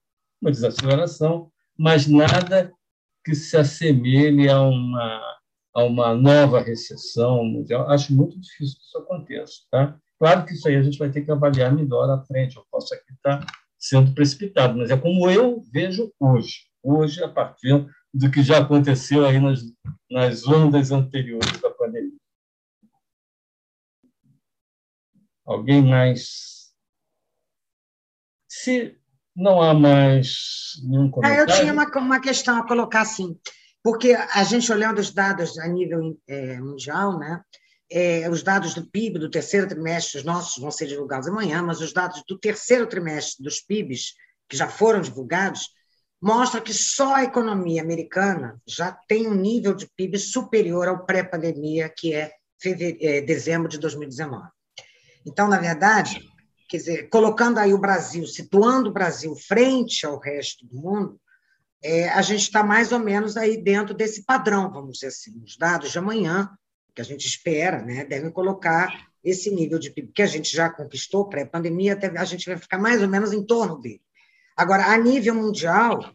uma 0.41 0.51
desaceleração, 0.51 1.51
mas 1.77 2.07
nada 2.07 2.71
que 3.23 3.35
se 3.35 3.57
assemelhe 3.57 4.49
a 4.49 4.61
uma, 4.61 5.21
a 5.75 5.83
uma 5.83 6.13
nova 6.15 6.61
recessão 6.61 7.43
mundial. 7.43 7.89
Acho 7.89 8.13
muito 8.15 8.39
difícil 8.39 8.77
que 8.77 8.85
isso 8.85 8.97
aconteça. 8.97 9.53
Tá? 9.69 9.97
Claro 10.17 10.45
que 10.45 10.53
isso 10.53 10.67
aí 10.67 10.75
a 10.75 10.81
gente 10.81 10.97
vai 10.97 11.09
ter 11.09 11.21
que 11.21 11.31
avaliar 11.31 11.73
melhor 11.73 12.09
à 12.09 12.23
frente. 12.23 12.55
Eu 12.55 12.65
posso 12.71 12.93
aqui 12.93 13.13
estar 13.13 13.45
sendo 13.77 14.13
precipitado, 14.13 14.77
mas 14.77 14.89
é 14.89 14.97
como 14.97 15.29
eu 15.29 15.61
vejo 15.71 16.11
hoje. 16.19 16.67
Hoje, 16.81 17.23
a 17.23 17.27
partir 17.27 17.85
do 18.13 18.31
que 18.31 18.41
já 18.41 18.59
aconteceu 18.59 19.25
aí 19.25 19.39
nas, 19.39 19.61
nas 20.09 20.47
ondas 20.47 20.91
anteriores 20.91 21.59
da 21.61 21.69
pandemia. 21.69 22.16
Alguém 25.47 25.81
mais? 25.81 26.73
Se 28.49 28.97
não 29.33 29.61
há 29.61 29.73
mais 29.73 30.73
nenhum 30.83 31.09
comentário... 31.09 31.45
Ah, 31.45 31.53
eu 31.53 31.59
tinha 31.59 31.71
uma, 31.71 31.85
uma 31.99 32.19
questão 32.19 32.57
a 32.57 32.67
colocar 32.67 33.01
assim, 33.01 33.39
porque 33.81 34.13
a 34.13 34.43
gente 34.43 34.69
olhando 34.69 34.99
os 34.99 35.13
dados 35.13 35.57
a 35.57 35.67
nível 35.67 36.19
é, 36.27 36.59
mundial, 36.59 37.17
né? 37.17 37.41
É, 37.89 38.29
os 38.29 38.43
dados 38.43 38.73
do 38.73 38.85
PIB 38.85 39.19
do 39.19 39.31
terceiro 39.31 39.65
trimestre, 39.65 40.17
os 40.17 40.25
nossos 40.25 40.61
vão 40.61 40.69
ser 40.69 40.87
divulgados 40.87 41.29
amanhã, 41.29 41.61
mas 41.61 41.79
os 41.79 41.93
dados 41.93 42.21
do 42.27 42.37
terceiro 42.37 42.85
trimestre 42.85 43.41
dos 43.41 43.61
PIBs, 43.61 44.15
que 44.49 44.57
já 44.57 44.67
foram 44.67 44.99
divulgados, 44.99 45.69
mostram 46.21 46.61
que 46.61 46.73
só 46.73 47.15
a 47.15 47.23
economia 47.23 47.81
americana 47.81 48.61
já 48.67 48.91
tem 48.91 49.27
um 49.27 49.35
nível 49.35 49.73
de 49.73 49.87
PIB 49.95 50.19
superior 50.19 50.89
ao 50.89 51.05
pré-pandemia, 51.05 51.87
que 51.87 52.13
é, 52.13 52.33
é 52.65 53.21
dezembro 53.21 53.69
de 53.69 53.77
2019. 53.77 54.56
Então, 55.27 55.49
na 55.49 55.59
verdade, 55.59 56.21
quer 56.69 56.77
dizer, 56.77 57.09
colocando 57.09 57.57
aí 57.57 57.73
o 57.73 57.77
Brasil, 57.77 58.25
situando 58.25 58.89
o 58.89 58.93
Brasil 58.93 59.35
frente 59.35 60.05
ao 60.05 60.17
resto 60.17 60.65
do 60.65 60.77
mundo, 60.77 61.19
é, 61.83 62.07
a 62.09 62.21
gente 62.21 62.43
está 62.43 62.63
mais 62.63 62.93
ou 62.93 62.99
menos 62.99 63.35
aí 63.35 63.61
dentro 63.61 63.93
desse 63.93 64.23
padrão, 64.23 64.71
vamos 64.71 64.93
dizer 64.93 65.07
assim. 65.07 65.37
Os 65.43 65.57
dados 65.57 65.91
de 65.91 65.99
amanhã, 65.99 66.49
que 66.95 67.01
a 67.01 67.03
gente 67.03 67.27
espera, 67.27 67.81
né, 67.83 68.05
devem 68.05 68.31
colocar 68.31 68.89
esse 69.21 69.51
nível 69.51 69.77
de 69.77 69.91
PIB 69.91 70.13
que 70.13 70.21
a 70.21 70.27
gente 70.27 70.49
já 70.49 70.69
conquistou 70.69 71.27
pré-pandemia, 71.27 71.99
a 72.17 72.25
gente 72.25 72.45
vai 72.45 72.57
ficar 72.57 72.77
mais 72.77 73.01
ou 73.01 73.09
menos 73.09 73.33
em 73.33 73.45
torno 73.45 73.79
dele. 73.81 74.01
Agora, 74.55 74.85
a 74.85 74.97
nível 74.97 75.35
mundial, 75.35 76.09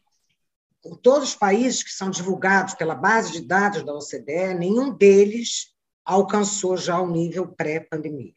todos 1.02 1.28
os 1.28 1.34
países 1.36 1.82
que 1.82 1.90
são 1.90 2.08
divulgados 2.08 2.74
pela 2.74 2.94
base 2.94 3.32
de 3.32 3.46
dados 3.46 3.84
da 3.84 3.92
OCDE, 3.92 4.54
nenhum 4.58 4.90
deles 4.96 5.74
alcançou 6.02 6.78
já 6.78 6.98
o 6.98 7.10
nível 7.10 7.46
pré-pandemia 7.46 8.32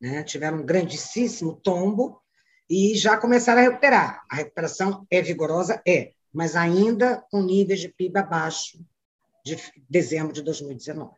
né? 0.00 0.22
tiveram 0.22 0.58
um 0.58 0.66
grandíssimo 0.66 1.60
tombo 1.62 2.20
e 2.68 2.94
já 2.96 3.16
começaram 3.16 3.60
a 3.60 3.64
recuperar. 3.64 4.24
A 4.30 4.36
recuperação 4.36 5.06
é 5.10 5.22
vigorosa? 5.22 5.80
É, 5.86 6.12
mas 6.32 6.56
ainda 6.56 7.24
com 7.30 7.42
níveis 7.42 7.80
de 7.80 7.88
PIB 7.88 8.18
abaixo 8.18 8.78
de 9.44 9.56
dezembro 9.88 10.32
de 10.32 10.42
2019. 10.42 11.12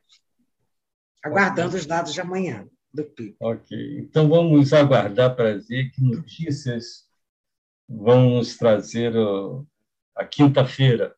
Aguardando 1.24 1.68
okay. 1.68 1.80
os 1.80 1.86
dados 1.86 2.12
de 2.12 2.20
amanhã 2.20 2.68
do 2.92 3.04
PIB. 3.04 3.36
Ok, 3.40 3.98
então 3.98 4.28
vamos 4.28 4.72
aguardar 4.72 5.34
para 5.34 5.58
ver 5.58 5.90
que 5.90 6.02
notícias 6.02 7.08
vão 7.88 8.30
nos 8.30 8.56
trazer 8.56 9.12
a 10.14 10.24
quinta-feira. 10.24 11.16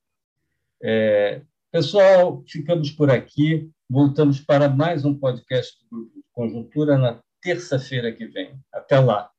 É, 0.83 1.43
pessoal, 1.71 2.43
ficamos 2.47 2.91
por 2.91 3.11
aqui. 3.11 3.71
Voltamos 3.89 4.41
para 4.41 4.69
mais 4.69 5.05
um 5.05 5.19
podcast 5.19 5.77
do 5.91 6.11
Conjuntura 6.33 6.97
na 6.97 7.21
terça-feira 7.41 8.13
que 8.13 8.27
vem. 8.27 8.59
Até 8.73 8.99
lá! 8.99 9.31